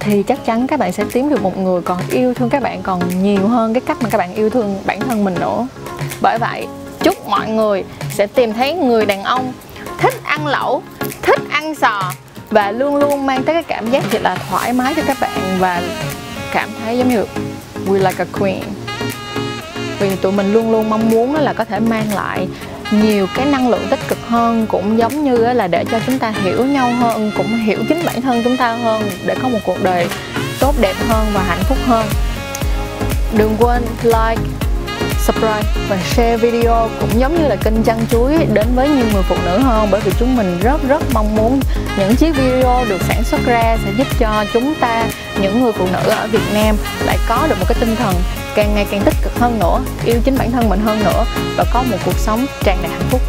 thì 0.00 0.22
chắc 0.22 0.44
chắn 0.44 0.66
các 0.66 0.78
bạn 0.78 0.92
sẽ 0.92 1.04
tìm 1.12 1.28
được 1.28 1.42
một 1.42 1.58
người 1.58 1.82
còn 1.82 1.98
yêu 2.10 2.34
thương 2.34 2.48
các 2.48 2.62
bạn 2.62 2.82
còn 2.82 3.22
nhiều 3.22 3.48
hơn 3.48 3.74
cái 3.74 3.80
cách 3.80 4.02
mà 4.02 4.08
các 4.10 4.18
bạn 4.18 4.34
yêu 4.34 4.50
thương 4.50 4.78
bản 4.86 5.00
thân 5.00 5.24
mình 5.24 5.34
nữa. 5.34 5.66
Bởi 6.20 6.38
vậy 6.38 6.66
chúc 7.02 7.28
mọi 7.28 7.48
người 7.48 7.84
sẽ 8.10 8.26
tìm 8.26 8.52
thấy 8.52 8.74
người 8.74 9.06
đàn 9.06 9.24
ông 9.24 9.52
thích 9.98 10.14
ăn 10.24 10.46
lẩu, 10.46 10.82
thích 11.22 11.40
ăn 11.50 11.74
sò 11.74 12.12
và 12.50 12.70
luôn 12.70 12.96
luôn 12.96 13.26
mang 13.26 13.42
tới 13.42 13.54
cái 13.54 13.62
cảm 13.62 13.90
giác 13.90 14.04
thật 14.10 14.22
là 14.22 14.36
thoải 14.50 14.72
mái 14.72 14.94
cho 14.94 15.02
các 15.06 15.16
bạn 15.20 15.56
và 15.58 15.82
cảm 16.52 16.68
thấy 16.84 16.98
giống 16.98 17.08
như 17.08 17.24
we 17.86 17.94
like 17.94 18.24
a 18.24 18.38
queen. 18.40 18.62
Vì 19.98 20.16
tụi 20.16 20.32
mình 20.32 20.52
luôn 20.52 20.72
luôn 20.72 20.90
mong 20.90 21.10
muốn 21.10 21.34
là 21.34 21.52
có 21.52 21.64
thể 21.64 21.80
mang 21.80 22.14
lại 22.14 22.48
nhiều 22.90 23.26
cái 23.34 23.46
năng 23.46 23.68
lượng 23.68 23.86
tích 23.90 24.08
cực 24.08 24.18
hơn, 24.28 24.66
cũng 24.66 24.98
giống 24.98 25.24
như 25.24 25.36
là 25.36 25.66
để 25.66 25.84
cho 25.90 26.00
chúng 26.06 26.18
ta 26.18 26.32
hiểu 26.42 26.64
nhau 26.64 26.90
hơn, 26.90 27.32
cũng 27.36 27.56
hiểu 27.56 27.78
chính 27.88 28.02
bản 28.04 28.20
thân 28.20 28.42
chúng 28.44 28.56
ta 28.56 28.72
hơn, 28.74 29.02
để 29.26 29.36
có 29.42 29.48
một 29.48 29.58
cuộc 29.66 29.82
đời 29.82 30.06
tốt 30.60 30.74
đẹp 30.80 30.94
hơn 31.08 31.26
và 31.34 31.42
hạnh 31.42 31.62
phúc 31.68 31.78
hơn. 31.86 32.06
Đừng 33.38 33.56
quên 33.58 33.82
like 34.02 34.42
subscribe 35.22 35.62
và 35.88 35.96
share 35.96 36.36
video 36.36 36.88
cũng 37.00 37.20
giống 37.20 37.34
như 37.34 37.48
là 37.48 37.56
kênh 37.56 37.82
chăn 37.82 38.06
chuối 38.10 38.46
đến 38.52 38.66
với 38.74 38.88
nhiều 38.88 39.04
người 39.12 39.22
phụ 39.22 39.36
nữ 39.44 39.58
hơn, 39.58 39.88
bởi 39.90 40.00
vì 40.00 40.12
chúng 40.18 40.36
mình 40.36 40.58
rất 40.62 40.88
rất 40.88 41.02
mong 41.12 41.36
muốn 41.36 41.60
những 41.98 42.16
chiếc 42.16 42.36
video 42.36 42.84
được 42.88 43.02
sản 43.08 43.24
xuất 43.24 43.40
ra 43.46 43.76
sẽ 43.84 43.92
giúp 43.98 44.06
cho 44.18 44.44
chúng 44.52 44.74
ta, 44.80 45.06
những 45.40 45.62
người 45.62 45.72
phụ 45.72 45.86
nữ 45.92 46.10
ở 46.10 46.26
Việt 46.32 46.52
Nam 46.54 46.76
lại 47.06 47.18
có 47.28 47.46
được 47.48 47.56
một 47.60 47.66
cái 47.68 47.76
tinh 47.80 47.96
thần 47.96 48.14
càng 48.54 48.74
ngày 48.74 48.86
càng 48.90 49.02
tích 49.04 49.14
cực 49.22 49.38
hơn 49.38 49.58
nữa, 49.58 49.80
yêu 50.04 50.20
chính 50.24 50.38
bản 50.38 50.50
thân 50.50 50.68
mình 50.68 50.80
hơn 50.84 51.04
nữa 51.04 51.24
và 51.56 51.64
có 51.72 51.82
một 51.82 51.96
cuộc 52.04 52.18
sống 52.18 52.46
tràn 52.64 52.78
đầy 52.82 52.92
hạnh 52.92 53.08
phúc. 53.10 53.20